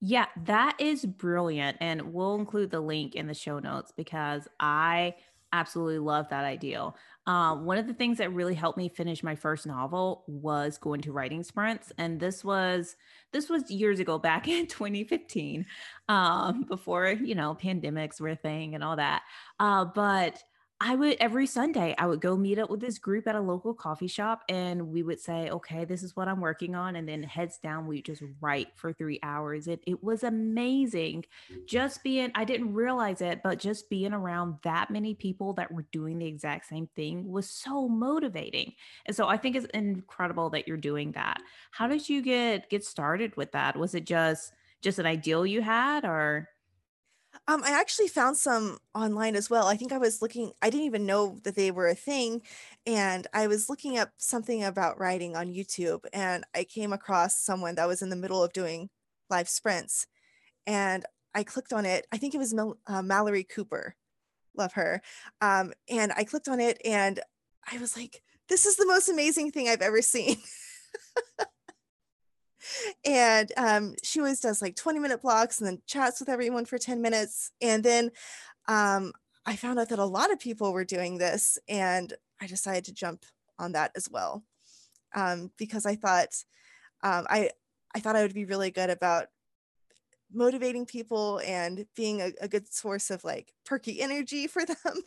Yeah 0.00 0.26
that 0.44 0.76
is 0.80 1.04
brilliant 1.06 1.76
and 1.80 2.12
we'll 2.12 2.34
include 2.34 2.70
the 2.70 2.80
link 2.80 3.14
in 3.14 3.26
the 3.28 3.34
show 3.34 3.60
notes 3.60 3.92
because 3.96 4.48
i 4.58 5.14
absolutely 5.52 5.98
love 5.98 6.28
that 6.30 6.44
ideal. 6.44 6.96
Um, 7.26 7.64
one 7.64 7.78
of 7.78 7.86
the 7.86 7.94
things 7.94 8.18
that 8.18 8.32
really 8.32 8.54
helped 8.54 8.78
me 8.78 8.88
finish 8.88 9.22
my 9.22 9.36
first 9.36 9.66
novel 9.66 10.24
was 10.26 10.78
going 10.78 11.02
to 11.02 11.12
writing 11.12 11.44
sprints, 11.44 11.92
and 11.96 12.18
this 12.18 12.44
was 12.44 12.96
this 13.32 13.48
was 13.48 13.70
years 13.70 14.00
ago, 14.00 14.18
back 14.18 14.48
in 14.48 14.66
2015, 14.66 15.66
um, 16.08 16.64
before 16.68 17.08
you 17.08 17.34
know 17.34 17.56
pandemics 17.60 18.20
were 18.20 18.30
a 18.30 18.36
thing 18.36 18.74
and 18.74 18.82
all 18.82 18.96
that. 18.96 19.22
Uh, 19.60 19.84
but 19.84 20.42
I 20.84 20.96
would 20.96 21.16
every 21.20 21.46
Sunday 21.46 21.94
I 21.96 22.06
would 22.06 22.20
go 22.20 22.36
meet 22.36 22.58
up 22.58 22.68
with 22.68 22.80
this 22.80 22.98
group 22.98 23.28
at 23.28 23.36
a 23.36 23.40
local 23.40 23.72
coffee 23.72 24.08
shop 24.08 24.42
and 24.48 24.88
we 24.88 25.04
would 25.04 25.20
say, 25.20 25.48
okay, 25.48 25.84
this 25.84 26.02
is 26.02 26.16
what 26.16 26.26
I'm 26.26 26.40
working 26.40 26.74
on. 26.74 26.96
And 26.96 27.08
then 27.08 27.22
heads 27.22 27.58
down, 27.58 27.86
we 27.86 28.02
just 28.02 28.20
write 28.40 28.66
for 28.74 28.92
three 28.92 29.20
hours. 29.22 29.68
It 29.68 29.80
it 29.86 30.02
was 30.02 30.24
amazing. 30.24 31.24
Just 31.66 32.02
being, 32.02 32.32
I 32.34 32.44
didn't 32.44 32.74
realize 32.74 33.20
it, 33.20 33.44
but 33.44 33.60
just 33.60 33.88
being 33.90 34.12
around 34.12 34.56
that 34.64 34.90
many 34.90 35.14
people 35.14 35.52
that 35.52 35.70
were 35.70 35.86
doing 35.92 36.18
the 36.18 36.26
exact 36.26 36.66
same 36.66 36.88
thing 36.96 37.30
was 37.30 37.48
so 37.48 37.88
motivating. 37.88 38.72
And 39.06 39.14
so 39.14 39.28
I 39.28 39.36
think 39.36 39.54
it's 39.54 39.66
incredible 39.66 40.50
that 40.50 40.66
you're 40.66 40.76
doing 40.76 41.12
that. 41.12 41.40
How 41.70 41.86
did 41.86 42.08
you 42.08 42.22
get 42.22 42.68
get 42.70 42.84
started 42.84 43.36
with 43.36 43.52
that? 43.52 43.76
Was 43.76 43.94
it 43.94 44.04
just 44.04 44.52
just 44.80 44.98
an 44.98 45.06
ideal 45.06 45.46
you 45.46 45.62
had 45.62 46.04
or 46.04 46.48
um, 47.48 47.62
I 47.64 47.72
actually 47.72 48.08
found 48.08 48.36
some 48.36 48.78
online 48.94 49.34
as 49.34 49.50
well. 49.50 49.66
I 49.66 49.76
think 49.76 49.92
I 49.92 49.98
was 49.98 50.22
looking, 50.22 50.52
I 50.62 50.70
didn't 50.70 50.86
even 50.86 51.06
know 51.06 51.38
that 51.42 51.56
they 51.56 51.70
were 51.70 51.88
a 51.88 51.94
thing. 51.94 52.42
And 52.86 53.26
I 53.34 53.48
was 53.48 53.68
looking 53.68 53.98
up 53.98 54.10
something 54.18 54.62
about 54.62 55.00
writing 55.00 55.34
on 55.34 55.52
YouTube 55.52 56.04
and 56.12 56.44
I 56.54 56.64
came 56.64 56.92
across 56.92 57.36
someone 57.36 57.74
that 57.74 57.88
was 57.88 58.00
in 58.00 58.10
the 58.10 58.16
middle 58.16 58.42
of 58.42 58.52
doing 58.52 58.90
live 59.28 59.48
sprints. 59.48 60.06
And 60.66 61.04
I 61.34 61.42
clicked 61.42 61.72
on 61.72 61.84
it. 61.84 62.06
I 62.12 62.18
think 62.18 62.34
it 62.34 62.38
was 62.38 62.54
uh, 62.86 63.02
Mallory 63.02 63.44
Cooper. 63.44 63.96
Love 64.56 64.74
her. 64.74 65.02
Um, 65.40 65.72
and 65.90 66.12
I 66.16 66.24
clicked 66.24 66.48
on 66.48 66.60
it 66.60 66.80
and 66.84 67.18
I 67.70 67.78
was 67.78 67.96
like, 67.96 68.22
this 68.48 68.66
is 68.66 68.76
the 68.76 68.86
most 68.86 69.08
amazing 69.08 69.50
thing 69.50 69.68
I've 69.68 69.82
ever 69.82 70.02
seen. 70.02 70.36
and 73.04 73.52
um, 73.56 73.94
she 74.02 74.20
always 74.20 74.40
does 74.40 74.62
like 74.62 74.76
20 74.76 74.98
minute 74.98 75.22
blocks 75.22 75.60
and 75.60 75.68
then 75.68 75.82
chats 75.86 76.20
with 76.20 76.28
everyone 76.28 76.64
for 76.64 76.78
10 76.78 77.00
minutes 77.00 77.50
and 77.60 77.84
then 77.84 78.10
um, 78.68 79.12
i 79.46 79.56
found 79.56 79.78
out 79.78 79.88
that 79.88 79.98
a 79.98 80.04
lot 80.04 80.32
of 80.32 80.38
people 80.38 80.72
were 80.72 80.84
doing 80.84 81.18
this 81.18 81.58
and 81.68 82.14
i 82.40 82.46
decided 82.46 82.84
to 82.84 82.92
jump 82.92 83.24
on 83.58 83.72
that 83.72 83.90
as 83.96 84.08
well 84.10 84.42
um, 85.14 85.50
because 85.58 85.86
i 85.86 85.94
thought 85.94 86.28
um, 87.02 87.26
i 87.28 87.50
i 87.94 88.00
thought 88.00 88.16
i 88.16 88.22
would 88.22 88.34
be 88.34 88.44
really 88.44 88.70
good 88.70 88.90
about 88.90 89.26
motivating 90.34 90.86
people 90.86 91.40
and 91.46 91.86
being 91.94 92.20
a, 92.20 92.32
a 92.40 92.48
good 92.48 92.72
source 92.72 93.10
of 93.10 93.24
like 93.24 93.52
perky 93.64 94.00
energy 94.00 94.46
for 94.46 94.64
them. 94.66 95.02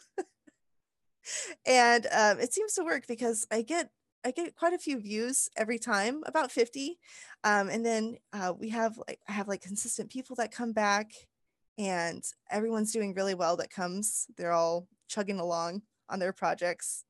And 1.66 2.06
um, 2.12 2.40
it 2.40 2.54
seems 2.54 2.74
to 2.74 2.84
work 2.84 3.08
because 3.08 3.48
i 3.52 3.62
get 3.62 3.90
I 4.26 4.32
get 4.32 4.56
quite 4.56 4.74
a 4.74 4.80
few 4.80 5.00
views 5.00 5.50
every 5.56 5.78
time, 5.78 6.24
about 6.26 6.52
50. 6.52 6.98
Um, 7.44 7.70
and 7.70 7.86
then 7.86 8.18
uh, 8.34 8.54
we 8.58 8.70
have 8.70 8.98
like, 9.08 9.20
I 9.30 9.34
have 9.34 9.48
like 9.48 9.62
consistent 9.62 10.10
people 10.10 10.36
that 10.38 10.52
come 10.52 10.74
back 10.74 11.12
and 11.78 12.24
everyone's 12.50 12.92
doing 12.92 13.14
really 13.14 13.36
well 13.36 13.56
that 13.58 13.70
comes. 13.70 14.26
They're 14.36 14.52
all 14.52 14.88
chugging 15.08 15.40
along 15.40 15.84
on 16.10 16.18
their 16.18 16.34
projects. 16.34 17.04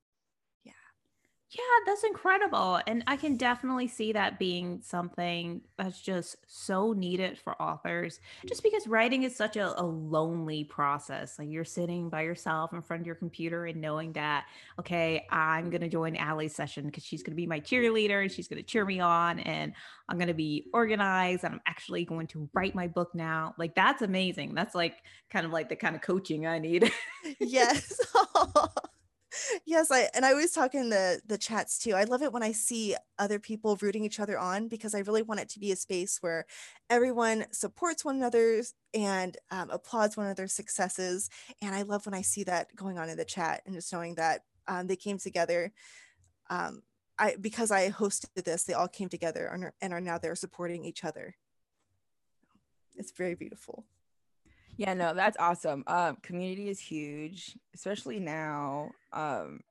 Yeah. 1.55 1.75
That's 1.85 2.03
incredible. 2.03 2.79
And 2.87 3.03
I 3.05 3.15
can 3.15 3.37
definitely 3.37 3.87
see 3.87 4.11
that 4.13 4.39
being 4.39 4.81
something 4.81 5.61
that's 5.77 6.01
just 6.01 6.37
so 6.47 6.93
needed 6.93 7.37
for 7.37 7.61
authors, 7.61 8.19
just 8.47 8.63
because 8.63 8.87
writing 8.87 9.23
is 9.23 9.35
such 9.35 9.55
a, 9.55 9.79
a, 9.79 9.83
lonely 9.83 10.63
process. 10.63 11.37
Like 11.37 11.49
you're 11.49 11.63
sitting 11.63 12.09
by 12.09 12.23
yourself 12.23 12.73
in 12.73 12.81
front 12.81 13.01
of 13.01 13.05
your 13.05 13.15
computer 13.15 13.65
and 13.65 13.79
knowing 13.79 14.13
that, 14.13 14.45
okay, 14.79 15.27
I'm 15.29 15.69
going 15.69 15.81
to 15.81 15.87
join 15.87 16.15
Allie's 16.15 16.55
session 16.55 16.87
because 16.87 17.05
she's 17.05 17.21
going 17.21 17.33
to 17.33 17.37
be 17.37 17.45
my 17.45 17.59
cheerleader 17.59 18.21
and 18.21 18.31
she's 18.31 18.47
going 18.47 18.61
to 18.61 18.67
cheer 18.67 18.83
me 18.83 18.99
on 18.99 19.39
and 19.39 19.73
I'm 20.09 20.17
going 20.17 20.27
to 20.27 20.33
be 20.33 20.67
organized 20.73 21.43
and 21.43 21.53
I'm 21.53 21.61
actually 21.67 22.03
going 22.03 22.27
to 22.27 22.49
write 22.53 22.73
my 22.73 22.87
book 22.87 23.13
now. 23.13 23.53
Like 23.57 23.75
that's 23.75 24.01
amazing. 24.01 24.55
That's 24.55 24.73
like 24.73 24.95
kind 25.29 25.45
of 25.45 25.51
like 25.51 25.69
the 25.69 25.75
kind 25.75 25.95
of 25.95 26.01
coaching 26.01 26.47
I 26.47 26.59
need. 26.59 26.91
yes. 27.39 27.99
yes 29.65 29.91
i 29.91 30.07
and 30.13 30.25
i 30.25 30.31
always 30.31 30.51
talk 30.51 30.75
in 30.75 30.89
the 30.89 31.19
the 31.25 31.37
chats 31.37 31.77
too 31.79 31.93
i 31.93 32.03
love 32.03 32.21
it 32.21 32.31
when 32.31 32.43
i 32.43 32.51
see 32.51 32.95
other 33.19 33.39
people 33.39 33.77
rooting 33.81 34.03
each 34.03 34.19
other 34.19 34.37
on 34.37 34.67
because 34.67 34.93
i 34.93 34.99
really 34.99 35.21
want 35.21 35.39
it 35.39 35.49
to 35.49 35.59
be 35.59 35.71
a 35.71 35.75
space 35.75 36.17
where 36.21 36.45
everyone 36.89 37.45
supports 37.51 38.03
one 38.03 38.15
another 38.15 38.61
and 38.93 39.37
um, 39.51 39.69
applauds 39.69 40.15
one 40.15 40.25
another's 40.25 40.53
successes 40.53 41.29
and 41.61 41.75
i 41.75 41.81
love 41.81 42.05
when 42.05 42.15
i 42.15 42.21
see 42.21 42.43
that 42.43 42.75
going 42.75 42.97
on 42.97 43.09
in 43.09 43.17
the 43.17 43.25
chat 43.25 43.61
and 43.65 43.75
just 43.75 43.91
knowing 43.91 44.15
that 44.15 44.41
um, 44.67 44.87
they 44.87 44.95
came 44.95 45.17
together 45.17 45.71
um, 46.49 46.81
I, 47.17 47.35
because 47.39 47.71
I 47.71 47.89
hosted 47.91 48.43
this, 48.43 48.63
they 48.63 48.73
all 48.73 48.87
came 48.87 49.09
together 49.09 49.47
and 49.47 49.65
are, 49.65 49.73
and 49.81 49.93
are 49.93 50.01
now 50.01 50.17
there 50.17 50.35
supporting 50.35 50.83
each 50.83 51.03
other. 51.03 51.35
It's 52.95 53.11
very 53.11 53.35
beautiful. 53.35 53.85
Yeah, 54.77 54.93
no, 54.93 55.13
that's 55.13 55.37
awesome. 55.39 55.83
Um, 55.87 56.17
community 56.21 56.69
is 56.69 56.79
huge, 56.79 57.57
especially 57.73 58.19
now. 58.19 58.91
Um, 59.13 59.61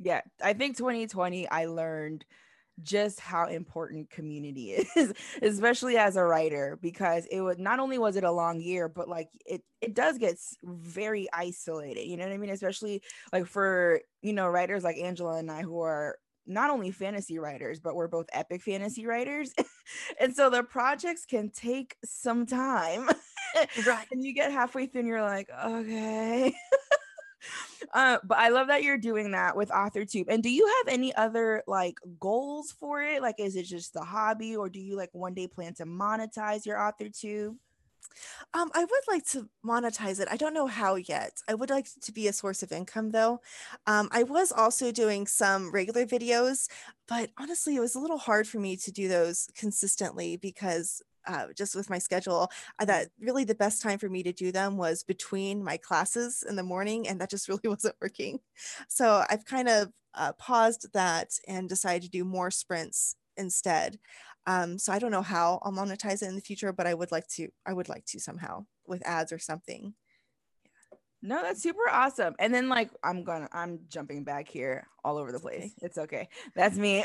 yeah, 0.00 0.22
I 0.42 0.54
think 0.54 0.76
2020 0.76 1.48
I 1.50 1.66
learned 1.66 2.24
just 2.82 3.20
how 3.20 3.46
important 3.48 4.10
community 4.10 4.72
is, 4.96 5.14
especially 5.42 5.98
as 5.98 6.16
a 6.16 6.24
writer, 6.24 6.78
because 6.82 7.26
it 7.30 7.40
was 7.42 7.58
not 7.58 7.80
only 7.80 7.98
was 7.98 8.16
it 8.16 8.24
a 8.24 8.32
long 8.32 8.60
year, 8.60 8.88
but 8.88 9.08
like 9.08 9.30
it 9.46 9.62
it 9.82 9.94
does 9.94 10.18
get 10.18 10.38
very 10.64 11.28
isolated. 11.32 12.06
You 12.08 12.16
know 12.16 12.24
what 12.26 12.34
I 12.34 12.38
mean? 12.38 12.50
Especially 12.50 13.02
like 13.32 13.46
for 13.46 14.00
you 14.22 14.32
know 14.34 14.48
writers 14.48 14.84
like 14.84 14.98
Angela 14.98 15.38
and 15.38 15.50
I 15.50 15.62
who 15.62 15.80
are 15.82 16.16
not 16.46 16.70
only 16.70 16.90
fantasy 16.90 17.38
writers, 17.38 17.80
but 17.80 17.94
we're 17.94 18.08
both 18.08 18.26
epic 18.32 18.62
fantasy 18.62 19.06
writers. 19.06 19.52
and 20.20 20.34
so 20.34 20.50
the 20.50 20.62
projects 20.62 21.24
can 21.26 21.50
take 21.50 21.96
some 22.04 22.46
time. 22.46 23.08
right. 23.86 24.06
And 24.12 24.24
you 24.24 24.34
get 24.34 24.52
halfway 24.52 24.86
through 24.86 25.00
and 25.00 25.08
you're 25.08 25.22
like, 25.22 25.48
okay. 25.64 26.54
uh, 27.94 28.18
but 28.24 28.38
I 28.38 28.48
love 28.50 28.68
that 28.68 28.82
you're 28.82 28.98
doing 28.98 29.32
that 29.32 29.56
with 29.56 29.70
AuthorTube. 29.70 30.26
And 30.28 30.42
do 30.42 30.50
you 30.50 30.66
have 30.66 30.92
any 30.92 31.14
other 31.14 31.62
like 31.66 31.98
goals 32.20 32.72
for 32.78 33.02
it? 33.02 33.22
Like, 33.22 33.36
is 33.38 33.56
it 33.56 33.64
just 33.64 33.96
a 33.96 34.00
hobby, 34.00 34.56
or 34.56 34.68
do 34.68 34.80
you 34.80 34.96
like 34.96 35.10
one 35.12 35.34
day 35.34 35.48
plan 35.48 35.74
to 35.74 35.84
monetize 35.86 36.66
your 36.66 36.76
AuthorTube? 36.76 37.56
Um, 38.54 38.70
I 38.74 38.80
would 38.80 39.02
like 39.08 39.24
to 39.26 39.48
monetize 39.64 40.20
it. 40.20 40.28
I 40.30 40.36
don't 40.36 40.54
know 40.54 40.66
how 40.66 40.96
yet. 40.96 41.32
I 41.48 41.54
would 41.54 41.70
like 41.70 41.88
to 42.02 42.12
be 42.12 42.28
a 42.28 42.32
source 42.32 42.62
of 42.62 42.72
income 42.72 43.10
though. 43.10 43.40
Um, 43.86 44.08
I 44.12 44.22
was 44.22 44.52
also 44.52 44.92
doing 44.92 45.26
some 45.26 45.70
regular 45.72 46.06
videos, 46.06 46.68
but 47.08 47.30
honestly, 47.38 47.76
it 47.76 47.80
was 47.80 47.94
a 47.94 48.00
little 48.00 48.18
hard 48.18 48.46
for 48.46 48.58
me 48.58 48.76
to 48.78 48.92
do 48.92 49.08
those 49.08 49.48
consistently 49.56 50.36
because 50.36 51.02
uh, 51.26 51.46
just 51.56 51.74
with 51.74 51.90
my 51.90 51.98
schedule, 51.98 52.50
I 52.78 52.84
that 52.84 53.08
really 53.20 53.44
the 53.44 53.54
best 53.54 53.82
time 53.82 53.98
for 53.98 54.08
me 54.08 54.22
to 54.22 54.32
do 54.32 54.52
them 54.52 54.76
was 54.76 55.02
between 55.02 55.62
my 55.62 55.76
classes 55.76 56.44
in 56.48 56.56
the 56.56 56.62
morning, 56.62 57.08
and 57.08 57.20
that 57.20 57.30
just 57.30 57.48
really 57.48 57.60
wasn't 57.64 57.96
working. 58.00 58.38
So 58.88 59.24
I've 59.28 59.44
kind 59.44 59.68
of 59.68 59.88
uh, 60.14 60.32
paused 60.32 60.92
that 60.94 61.30
and 61.46 61.68
decided 61.68 62.02
to 62.02 62.08
do 62.10 62.24
more 62.24 62.50
sprints 62.50 63.16
instead. 63.36 63.98
Um, 64.46 64.78
so 64.78 64.92
I 64.92 64.98
don't 64.98 65.10
know 65.10 65.22
how 65.22 65.60
I'll 65.62 65.72
monetize 65.72 66.22
it 66.22 66.28
in 66.28 66.36
the 66.36 66.40
future, 66.40 66.72
but 66.72 66.86
I 66.86 66.94
would 66.94 67.12
like 67.12 67.26
to. 67.30 67.48
I 67.66 67.72
would 67.72 67.88
like 67.88 68.04
to 68.06 68.20
somehow 68.20 68.66
with 68.86 69.06
ads 69.06 69.32
or 69.32 69.38
something. 69.38 69.94
No, 71.22 71.42
that's 71.42 71.62
super 71.62 71.88
awesome. 71.90 72.34
And 72.38 72.54
then 72.54 72.68
like 72.68 72.90
I'm 73.02 73.24
gonna 73.24 73.48
I'm 73.52 73.80
jumping 73.88 74.22
back 74.24 74.48
here 74.48 74.86
all 75.04 75.18
over 75.18 75.32
the 75.32 75.40
place. 75.40 75.72
It's 75.82 75.98
okay. 75.98 76.28
That's 76.54 76.76
me. 76.76 77.04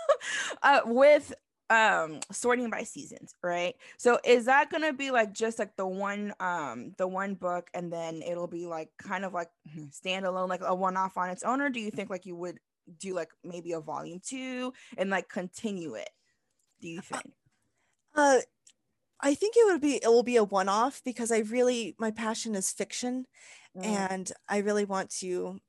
uh, 0.62 0.80
with 0.86 1.32
um 1.70 2.18
sorting 2.32 2.68
by 2.68 2.82
seasons 2.82 3.32
right 3.44 3.76
so 3.96 4.18
is 4.24 4.46
that 4.46 4.70
gonna 4.70 4.92
be 4.92 5.12
like 5.12 5.32
just 5.32 5.56
like 5.56 5.76
the 5.76 5.86
one 5.86 6.34
um 6.40 6.92
the 6.98 7.06
one 7.06 7.34
book 7.34 7.70
and 7.74 7.92
then 7.92 8.22
it'll 8.22 8.48
be 8.48 8.66
like 8.66 8.90
kind 9.00 9.24
of 9.24 9.32
like 9.32 9.50
standalone 9.90 10.48
like 10.48 10.62
a 10.64 10.74
one-off 10.74 11.16
on 11.16 11.30
its 11.30 11.44
own 11.44 11.60
or 11.60 11.70
do 11.70 11.78
you 11.78 11.92
think 11.92 12.10
like 12.10 12.26
you 12.26 12.34
would 12.34 12.58
do 12.98 13.14
like 13.14 13.30
maybe 13.44 13.70
a 13.70 13.80
volume 13.80 14.20
two 14.20 14.72
and 14.98 15.10
like 15.10 15.28
continue 15.28 15.94
it 15.94 16.10
do 16.80 16.88
you 16.88 17.00
think? 17.00 17.32
uh 18.16 18.38
i 19.20 19.34
think 19.34 19.54
it 19.56 19.66
would 19.66 19.80
be 19.80 19.96
it 20.02 20.08
will 20.08 20.22
be 20.22 20.36
a 20.36 20.44
one-off 20.44 21.00
because 21.04 21.30
i 21.30 21.38
really 21.38 21.94
my 21.98 22.10
passion 22.10 22.54
is 22.54 22.72
fiction 22.72 23.26
mm. 23.76 23.84
and 23.84 24.32
i 24.48 24.58
really 24.58 24.84
want 24.84 25.10
to 25.10 25.60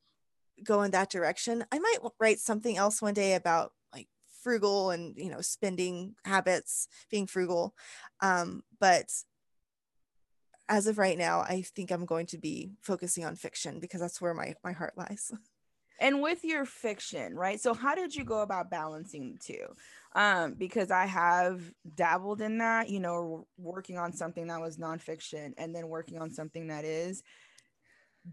go 0.63 0.81
in 0.83 0.91
that 0.91 1.09
direction. 1.09 1.65
I 1.71 1.79
might 1.79 1.97
write 2.19 2.39
something 2.39 2.77
else 2.77 3.01
one 3.01 3.13
day 3.13 3.33
about 3.33 3.73
like 3.93 4.07
frugal 4.41 4.91
and 4.91 5.15
you 5.17 5.29
know 5.29 5.41
spending 5.41 6.15
habits 6.25 6.87
being 7.09 7.27
frugal. 7.27 7.75
Um, 8.21 8.63
but 8.79 9.11
as 10.69 10.87
of 10.87 10.97
right 10.97 11.17
now 11.17 11.41
i 11.41 11.63
think 11.75 11.91
i'm 11.91 12.05
going 12.05 12.25
to 12.25 12.37
be 12.37 12.71
focusing 12.81 13.25
on 13.25 13.35
fiction 13.35 13.81
because 13.81 13.99
that's 13.99 14.21
where 14.21 14.33
my 14.33 14.53
my 14.63 14.71
heart 14.71 14.93
lies 14.95 15.29
and 16.01 16.21
with 16.21 16.43
your 16.43 16.65
fiction 16.65 17.35
right 17.35 17.61
so 17.61 17.73
how 17.73 17.95
did 17.95 18.13
you 18.13 18.25
go 18.25 18.41
about 18.41 18.69
balancing 18.69 19.31
the 19.33 19.39
two? 19.39 19.65
Um 20.13 20.55
because 20.55 20.91
i 20.91 21.05
have 21.05 21.61
dabbled 21.95 22.41
in 22.41 22.57
that 22.57 22.89
you 22.89 22.99
know 22.99 23.47
working 23.57 23.97
on 23.97 24.11
something 24.11 24.47
that 24.47 24.59
was 24.59 24.77
nonfiction 24.77 25.53
and 25.57 25.73
then 25.73 25.87
working 25.87 26.19
on 26.19 26.31
something 26.31 26.67
that 26.67 26.83
is 26.83 27.23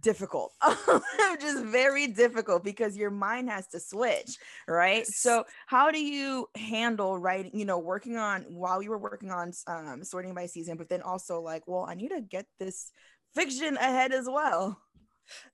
difficult 0.00 0.52
just 1.40 1.64
very 1.64 2.08
difficult 2.08 2.62
because 2.62 2.94
your 2.96 3.10
mind 3.10 3.48
has 3.48 3.66
to 3.68 3.80
switch 3.80 4.36
right? 4.66 5.06
So 5.06 5.44
how 5.66 5.90
do 5.90 5.98
you 5.98 6.46
handle 6.56 7.18
writing 7.18 7.52
you 7.54 7.64
know 7.64 7.78
working 7.78 8.16
on 8.16 8.42
while 8.48 8.82
you 8.82 8.90
were 8.90 8.98
working 8.98 9.30
on 9.30 9.52
um, 9.66 10.04
sorting 10.04 10.34
by 10.34 10.46
season 10.46 10.76
but 10.76 10.88
then 10.88 11.00
also 11.02 11.40
like 11.40 11.62
well 11.66 11.86
i 11.88 11.94
need 11.94 12.10
to 12.10 12.20
get 12.20 12.46
this 12.58 12.92
fiction 13.34 13.76
ahead 13.76 14.12
as 14.12 14.26
well 14.26 14.78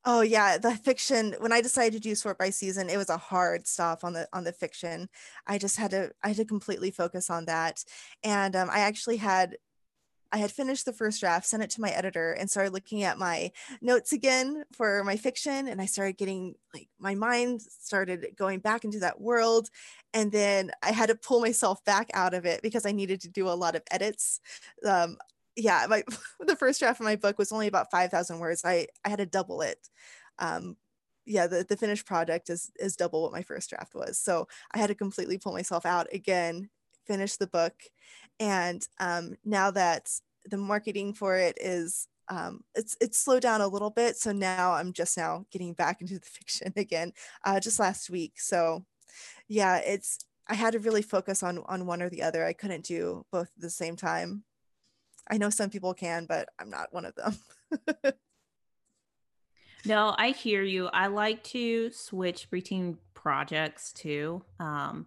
Oh 0.04 0.20
yeah, 0.20 0.58
the 0.58 0.72
fiction. 0.76 1.34
When 1.38 1.52
I 1.52 1.60
decided 1.60 1.94
to 1.94 2.00
do 2.00 2.14
sort 2.14 2.38
by 2.38 2.50
season, 2.50 2.88
it 2.90 2.96
was 2.96 3.10
a 3.10 3.16
hard 3.16 3.66
stop 3.66 4.04
on 4.04 4.12
the 4.12 4.28
on 4.32 4.44
the 4.44 4.52
fiction. 4.52 5.08
I 5.46 5.58
just 5.58 5.76
had 5.76 5.90
to 5.92 6.12
I 6.22 6.28
had 6.28 6.36
to 6.38 6.44
completely 6.44 6.90
focus 6.90 7.30
on 7.30 7.46
that, 7.46 7.84
and 8.22 8.54
um, 8.56 8.68
I 8.70 8.80
actually 8.80 9.18
had 9.18 9.56
I 10.32 10.38
had 10.38 10.50
finished 10.50 10.84
the 10.84 10.92
first 10.92 11.20
draft, 11.20 11.46
sent 11.46 11.62
it 11.62 11.70
to 11.70 11.80
my 11.80 11.90
editor, 11.90 12.32
and 12.32 12.50
started 12.50 12.72
looking 12.72 13.04
at 13.04 13.18
my 13.18 13.52
notes 13.80 14.12
again 14.12 14.64
for 14.72 15.04
my 15.04 15.16
fiction. 15.16 15.68
And 15.68 15.80
I 15.80 15.86
started 15.86 16.16
getting 16.18 16.56
like 16.74 16.88
my 16.98 17.14
mind 17.14 17.62
started 17.62 18.26
going 18.36 18.58
back 18.58 18.84
into 18.84 18.98
that 18.98 19.20
world. 19.20 19.70
And 20.12 20.32
then 20.32 20.72
I 20.82 20.90
had 20.90 21.08
to 21.10 21.14
pull 21.14 21.40
myself 21.40 21.84
back 21.84 22.10
out 22.14 22.34
of 22.34 22.46
it 22.46 22.62
because 22.62 22.84
I 22.84 22.90
needed 22.90 23.20
to 23.20 23.28
do 23.28 23.48
a 23.48 23.50
lot 23.50 23.76
of 23.76 23.82
edits. 23.92 24.40
Um, 24.84 25.18
yeah, 25.56 25.86
my 25.88 26.02
the 26.40 26.56
first 26.56 26.80
draft 26.80 27.00
of 27.00 27.04
my 27.04 27.16
book 27.16 27.38
was 27.38 27.52
only 27.52 27.66
about 27.66 27.90
5,000 27.90 28.38
words. 28.38 28.62
I, 28.64 28.86
I 29.04 29.08
had 29.08 29.18
to 29.18 29.26
double 29.26 29.62
it. 29.62 29.78
Um, 30.38 30.76
yeah, 31.26 31.46
the, 31.46 31.64
the 31.66 31.76
finished 31.76 32.06
project 32.06 32.50
is 32.50 32.70
is 32.78 32.96
double 32.96 33.22
what 33.22 33.32
my 33.32 33.42
first 33.42 33.70
draft 33.70 33.94
was. 33.94 34.18
So 34.18 34.46
I 34.74 34.78
had 34.78 34.88
to 34.88 34.94
completely 34.94 35.38
pull 35.38 35.52
myself 35.52 35.86
out 35.86 36.06
again, 36.12 36.68
finish 37.06 37.36
the 37.36 37.46
book 37.46 37.74
and 38.40 38.86
um, 38.98 39.34
now 39.44 39.70
that 39.70 40.10
the 40.46 40.56
marketing 40.56 41.14
for 41.14 41.36
it 41.36 41.56
is 41.60 42.08
um, 42.28 42.62
it's 42.74 42.96
it's 43.00 43.18
slowed 43.18 43.42
down 43.42 43.60
a 43.60 43.68
little 43.68 43.90
bit 43.90 44.16
so 44.16 44.32
now 44.32 44.72
i'm 44.72 44.92
just 44.92 45.16
now 45.16 45.44
getting 45.50 45.74
back 45.74 46.00
into 46.00 46.18
the 46.18 46.20
fiction 46.24 46.72
again 46.76 47.12
uh, 47.44 47.60
just 47.60 47.78
last 47.78 48.08
week 48.08 48.34
so 48.36 48.84
yeah 49.46 49.76
it's 49.76 50.24
i 50.48 50.54
had 50.54 50.72
to 50.72 50.78
really 50.78 51.02
focus 51.02 51.42
on 51.42 51.62
on 51.66 51.86
one 51.86 52.00
or 52.02 52.08
the 52.08 52.22
other 52.22 52.44
i 52.44 52.52
couldn't 52.52 52.84
do 52.84 53.24
both 53.30 53.50
at 53.56 53.62
the 53.62 53.70
same 53.70 53.96
time 53.96 54.42
i 55.30 55.38
know 55.38 55.50
some 55.50 55.70
people 55.70 55.94
can 55.94 56.26
but 56.26 56.48
i'm 56.58 56.70
not 56.70 56.92
one 56.92 57.04
of 57.04 57.14
them 57.14 57.36
no 59.84 60.14
i 60.18 60.30
hear 60.30 60.62
you 60.62 60.86
i 60.88 61.06
like 61.06 61.42
to 61.42 61.90
switch 61.90 62.50
between 62.50 62.98
projects 63.14 63.92
too 63.92 64.42
um 64.60 65.06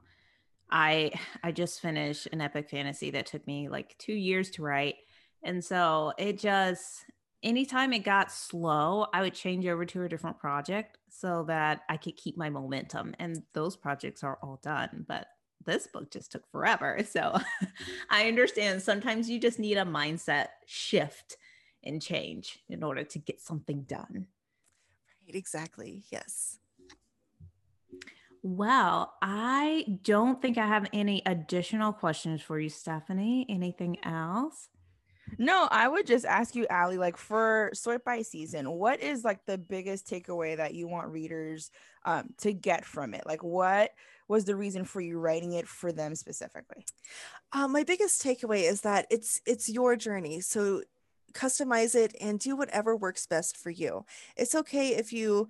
I 0.70 1.12
I 1.44 1.52
just 1.52 1.82
finished 1.82 2.28
an 2.32 2.42
epic 2.42 2.70
fantasy 2.70 3.12
that 3.12 3.26
took 3.26 3.46
me 3.48 3.70
like 3.70 3.98
2 4.00 4.14
years 4.14 4.50
to 4.52 4.64
write. 4.64 4.96
And 5.44 5.64
so 5.64 6.14
it 6.18 6.40
just 6.40 7.06
anytime 7.44 7.94
it 7.94 8.00
got 8.00 8.32
slow, 8.32 9.08
I 9.14 9.22
would 9.22 9.34
change 9.34 9.66
over 9.66 9.86
to 9.86 10.04
a 10.04 10.10
different 10.10 10.40
project 10.40 10.98
so 11.10 11.46
that 11.48 11.82
I 11.90 11.98
could 11.98 12.18
keep 12.18 12.38
my 12.38 12.50
momentum. 12.50 13.16
And 13.20 13.44
those 13.54 13.78
projects 13.78 14.24
are 14.24 14.40
all 14.42 14.60
done, 14.62 15.06
but 15.08 15.28
this 15.66 15.88
book 15.88 16.12
just 16.12 16.32
took 16.32 16.50
forever. 16.52 17.00
So 17.10 17.22
mm-hmm. 17.22 17.66
I 18.10 18.28
understand 18.28 18.82
sometimes 18.82 19.30
you 19.30 19.40
just 19.40 19.60
need 19.60 19.78
a 19.78 19.86
mindset 19.86 20.48
shift 20.66 21.38
and 21.84 22.02
change 22.02 22.60
in 22.70 22.84
order 22.84 23.04
to 23.04 23.20
get 23.20 23.42
something 23.42 23.84
done. 23.84 24.28
Right, 25.26 25.36
exactly. 25.36 26.04
Yes. 26.10 26.60
Well, 28.44 29.14
I 29.22 30.00
don't 30.04 30.42
think 30.42 30.58
I 30.58 30.68
have 30.68 30.88
any 30.94 31.22
additional 31.26 31.92
questions 31.92 32.42
for 32.42 32.60
you, 32.60 32.70
Stephanie. 32.70 33.46
Anything 33.50 33.98
else? 34.06 34.70
No, 35.38 35.68
I 35.70 35.88
would 35.88 36.08
just 36.08 36.26
ask 36.26 36.56
you, 36.56 36.66
Allie, 36.70 36.98
like 36.98 37.18
for 37.18 37.72
sort 37.74 38.04
by 38.06 38.22
season, 38.22 38.70
what 38.72 39.02
is 39.02 39.24
like 39.24 39.46
the 39.46 39.58
biggest 39.58 40.08
takeaway 40.08 40.58
that 40.58 40.74
you 40.74 40.88
want 40.88 41.10
readers 41.10 41.72
um, 42.06 42.34
to 42.40 42.54
get 42.54 42.86
from 42.86 43.14
it? 43.14 43.26
Like, 43.26 43.44
what 43.44 43.92
was 44.28 44.46
the 44.46 44.56
reason 44.56 44.86
for 44.86 45.02
you 45.02 45.20
writing 45.20 45.54
it 45.54 45.68
for 45.68 45.92
them 45.92 46.16
specifically? 46.16 46.86
Um, 47.52 47.72
my 47.72 47.84
biggest 47.84 48.24
takeaway 48.24 48.70
is 48.70 48.82
that 48.82 49.08
it's 49.10 49.42
it's 49.46 49.70
your 49.70 49.96
journey. 49.96 50.42
So 50.42 50.82
customize 51.34 51.94
it 51.94 52.16
and 52.20 52.40
do 52.40 52.56
whatever 52.56 52.96
works 52.96 53.28
best 53.28 53.58
for 53.58 53.70
you. 53.70 54.06
It's 54.36 54.56
okay 54.56 54.96
if 54.96 55.14
you 55.14 55.50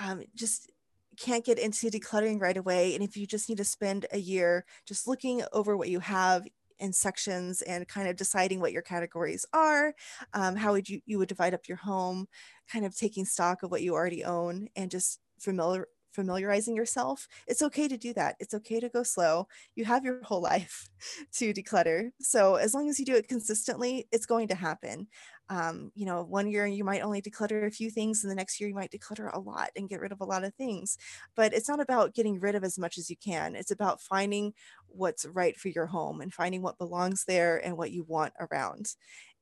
um, 0.00 0.22
just 0.34 0.70
can't 1.16 1.44
get 1.44 1.58
into 1.58 1.90
decluttering 1.90 2.40
right 2.40 2.56
away 2.56 2.94
and 2.94 3.04
if 3.04 3.16
you 3.16 3.26
just 3.26 3.48
need 3.48 3.58
to 3.58 3.64
spend 3.64 4.06
a 4.12 4.18
year 4.18 4.64
just 4.86 5.06
looking 5.06 5.42
over 5.52 5.76
what 5.76 5.90
you 5.90 6.00
have 6.00 6.46
in 6.80 6.92
sections 6.92 7.62
and 7.62 7.86
kind 7.88 8.08
of 8.08 8.16
deciding 8.16 8.60
what 8.60 8.72
your 8.72 8.82
categories 8.82 9.46
are 9.52 9.94
um, 10.34 10.56
how 10.56 10.72
would 10.72 10.88
you 10.88 11.00
you 11.06 11.18
would 11.18 11.28
divide 11.28 11.54
up 11.54 11.68
your 11.68 11.76
home 11.76 12.26
kind 12.70 12.84
of 12.84 12.96
taking 12.96 13.24
stock 13.24 13.62
of 13.62 13.70
what 13.70 13.82
you 13.82 13.94
already 13.94 14.24
own 14.24 14.68
and 14.76 14.90
just 14.90 15.20
familiar 15.38 15.86
familiarizing 16.12 16.74
yourself. 16.74 17.28
It's 17.46 17.62
okay 17.62 17.88
to 17.88 17.96
do 17.96 18.12
that. 18.14 18.36
It's 18.40 18.54
okay 18.54 18.80
to 18.80 18.88
go 18.88 19.02
slow. 19.02 19.46
You 19.74 19.84
have 19.84 20.04
your 20.04 20.22
whole 20.24 20.40
life 20.52 20.88
to 21.34 21.52
declutter. 21.52 22.10
So 22.20 22.56
as 22.56 22.74
long 22.74 22.88
as 22.88 22.98
you 22.98 23.04
do 23.04 23.14
it 23.14 23.28
consistently 23.28 24.08
it's 24.12 24.26
going 24.26 24.48
to 24.48 24.54
happen 24.54 25.06
um, 25.50 25.90
you 25.94 26.06
know 26.06 26.22
one 26.22 26.48
year 26.48 26.66
you 26.66 26.84
might 26.84 27.02
only 27.02 27.20
declutter 27.20 27.66
a 27.66 27.70
few 27.70 27.90
things 27.90 28.22
and 28.22 28.30
the 28.30 28.36
next 28.36 28.60
year 28.60 28.68
you 28.68 28.74
might 28.74 28.92
declutter 28.92 29.30
a 29.34 29.38
lot 29.38 29.70
and 29.76 29.88
get 29.88 30.00
rid 30.00 30.12
of 30.12 30.20
a 30.20 30.24
lot 30.24 30.44
of 30.44 30.54
things. 30.54 30.96
But 31.36 31.52
it's 31.52 31.68
not 31.68 31.80
about 31.80 32.14
getting 32.14 32.40
rid 32.40 32.54
of 32.54 32.64
as 32.64 32.78
much 32.78 32.96
as 32.96 33.10
you 33.10 33.16
can. 33.16 33.56
It's 33.56 33.72
about 33.72 34.00
finding 34.00 34.54
what's 34.86 35.26
right 35.26 35.56
for 35.56 35.68
your 35.68 35.86
home 35.86 36.20
and 36.20 36.32
finding 36.32 36.62
what 36.62 36.78
belongs 36.78 37.24
there 37.26 37.58
and 37.58 37.76
what 37.76 37.90
you 37.90 38.04
want 38.08 38.32
around. 38.40 38.94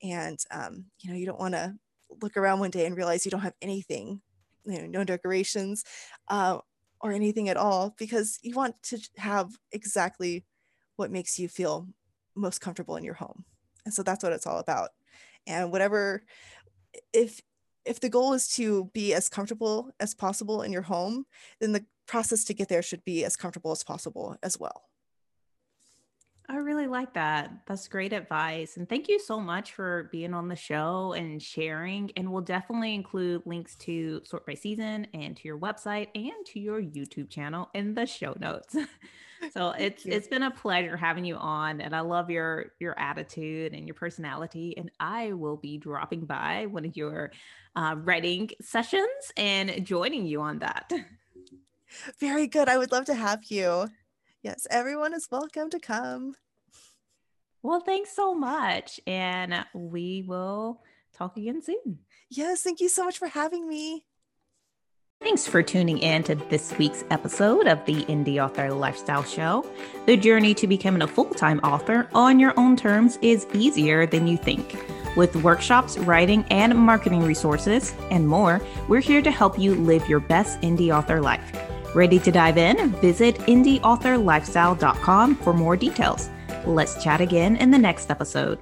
And 0.02 0.38
um, 0.50 0.86
you 1.00 1.10
know 1.10 1.16
you 1.16 1.26
don't 1.26 1.40
want 1.40 1.54
to 1.54 1.74
look 2.22 2.36
around 2.36 2.60
one 2.60 2.70
day 2.70 2.86
and 2.86 2.96
realize 2.96 3.24
you 3.24 3.30
don't 3.30 3.40
have 3.42 3.54
anything 3.62 4.22
you 4.64 4.82
know, 4.82 4.86
no 4.86 5.04
decorations 5.04 5.84
uh, 6.28 6.58
or 7.00 7.12
anything 7.12 7.48
at 7.48 7.56
all 7.56 7.94
because 7.98 8.38
you 8.42 8.54
want 8.54 8.74
to 8.82 8.98
have 9.16 9.50
exactly 9.72 10.44
what 10.96 11.10
makes 11.10 11.38
you 11.38 11.48
feel 11.48 11.88
most 12.34 12.60
comfortable 12.60 12.96
in 12.96 13.04
your 13.04 13.14
home. 13.14 13.44
And 13.84 13.94
so 13.94 14.02
that's 14.02 14.22
what 14.22 14.32
it's 14.32 14.46
all 14.46 14.58
about 14.58 14.90
and 15.48 15.72
whatever 15.72 16.22
if 17.12 17.40
if 17.84 18.00
the 18.00 18.08
goal 18.08 18.34
is 18.34 18.48
to 18.48 18.90
be 18.92 19.14
as 19.14 19.28
comfortable 19.28 19.90
as 19.98 20.14
possible 20.14 20.62
in 20.62 20.72
your 20.72 20.82
home 20.82 21.24
then 21.60 21.72
the 21.72 21.84
process 22.06 22.44
to 22.44 22.54
get 22.54 22.68
there 22.68 22.82
should 22.82 23.04
be 23.04 23.24
as 23.24 23.36
comfortable 23.36 23.72
as 23.72 23.82
possible 23.82 24.36
as 24.42 24.58
well 24.58 24.87
I 26.50 26.56
really 26.56 26.86
like 26.86 27.12
that. 27.12 27.52
That's 27.66 27.86
great 27.88 28.14
advice. 28.14 28.78
And 28.78 28.88
thank 28.88 29.06
you 29.06 29.20
so 29.20 29.38
much 29.38 29.72
for 29.72 30.08
being 30.10 30.32
on 30.32 30.48
the 30.48 30.56
show 30.56 31.12
and 31.12 31.42
sharing. 31.42 32.10
And 32.16 32.32
we'll 32.32 32.40
definitely 32.40 32.94
include 32.94 33.42
links 33.44 33.74
to 33.76 34.22
Sort 34.24 34.46
by 34.46 34.54
Season 34.54 35.06
and 35.12 35.36
to 35.36 35.42
your 35.46 35.58
website 35.58 36.08
and 36.14 36.46
to 36.46 36.58
your 36.58 36.80
YouTube 36.80 37.28
channel 37.28 37.68
in 37.74 37.94
the 37.94 38.06
show 38.06 38.34
notes. 38.40 38.74
so 39.52 39.72
it's 39.72 40.06
you. 40.06 40.12
it's 40.12 40.26
been 40.26 40.42
a 40.42 40.50
pleasure 40.50 40.96
having 40.96 41.26
you 41.26 41.36
on 41.36 41.82
and 41.82 41.94
I 41.94 42.00
love 42.00 42.30
your 42.30 42.72
your 42.80 42.98
attitude 42.98 43.74
and 43.74 43.86
your 43.86 43.94
personality. 43.94 44.74
And 44.78 44.90
I 44.98 45.34
will 45.34 45.58
be 45.58 45.76
dropping 45.76 46.24
by 46.24 46.64
one 46.64 46.86
of 46.86 46.96
your 46.96 47.30
uh, 47.76 47.94
writing 47.98 48.48
sessions 48.62 49.32
and 49.36 49.84
joining 49.84 50.24
you 50.24 50.40
on 50.40 50.60
that. 50.60 50.90
Very 52.18 52.46
good. 52.46 52.70
I 52.70 52.78
would 52.78 52.90
love 52.90 53.04
to 53.06 53.14
have 53.14 53.44
you. 53.48 53.88
Yes, 54.48 54.66
everyone 54.70 55.12
is 55.12 55.28
welcome 55.30 55.68
to 55.68 55.78
come. 55.78 56.34
Well, 57.62 57.80
thanks 57.80 58.16
so 58.16 58.34
much. 58.34 58.98
And 59.06 59.66
we 59.74 60.24
will 60.26 60.80
talk 61.12 61.36
again 61.36 61.60
soon. 61.60 61.98
Yes, 62.30 62.62
thank 62.62 62.80
you 62.80 62.88
so 62.88 63.04
much 63.04 63.18
for 63.18 63.28
having 63.28 63.68
me. 63.68 64.06
Thanks 65.20 65.46
for 65.46 65.62
tuning 65.62 65.98
in 65.98 66.22
to 66.22 66.34
this 66.34 66.72
week's 66.78 67.04
episode 67.10 67.66
of 67.66 67.84
the 67.84 68.06
Indie 68.06 68.42
Author 68.42 68.72
Lifestyle 68.72 69.22
Show. 69.22 69.66
The 70.06 70.16
journey 70.16 70.54
to 70.54 70.66
becoming 70.66 71.02
a 71.02 71.06
full 71.06 71.26
time 71.26 71.58
author 71.58 72.08
on 72.14 72.40
your 72.40 72.58
own 72.58 72.74
terms 72.74 73.18
is 73.20 73.46
easier 73.52 74.06
than 74.06 74.26
you 74.26 74.38
think. 74.38 74.82
With 75.14 75.36
workshops, 75.36 75.98
writing, 75.98 76.46
and 76.50 76.74
marketing 76.74 77.22
resources, 77.22 77.94
and 78.10 78.26
more, 78.26 78.62
we're 78.88 79.00
here 79.00 79.20
to 79.20 79.30
help 79.30 79.58
you 79.58 79.74
live 79.74 80.08
your 80.08 80.20
best 80.20 80.58
indie 80.62 80.90
author 80.90 81.20
life. 81.20 81.52
Ready 81.94 82.18
to 82.20 82.30
dive 82.30 82.58
in? 82.58 82.90
Visit 83.00 83.36
indieauthorlifestyle.com 83.36 85.36
for 85.36 85.52
more 85.52 85.76
details. 85.76 86.28
Let's 86.66 87.02
chat 87.02 87.20
again 87.20 87.56
in 87.56 87.70
the 87.70 87.78
next 87.78 88.10
episode. 88.10 88.58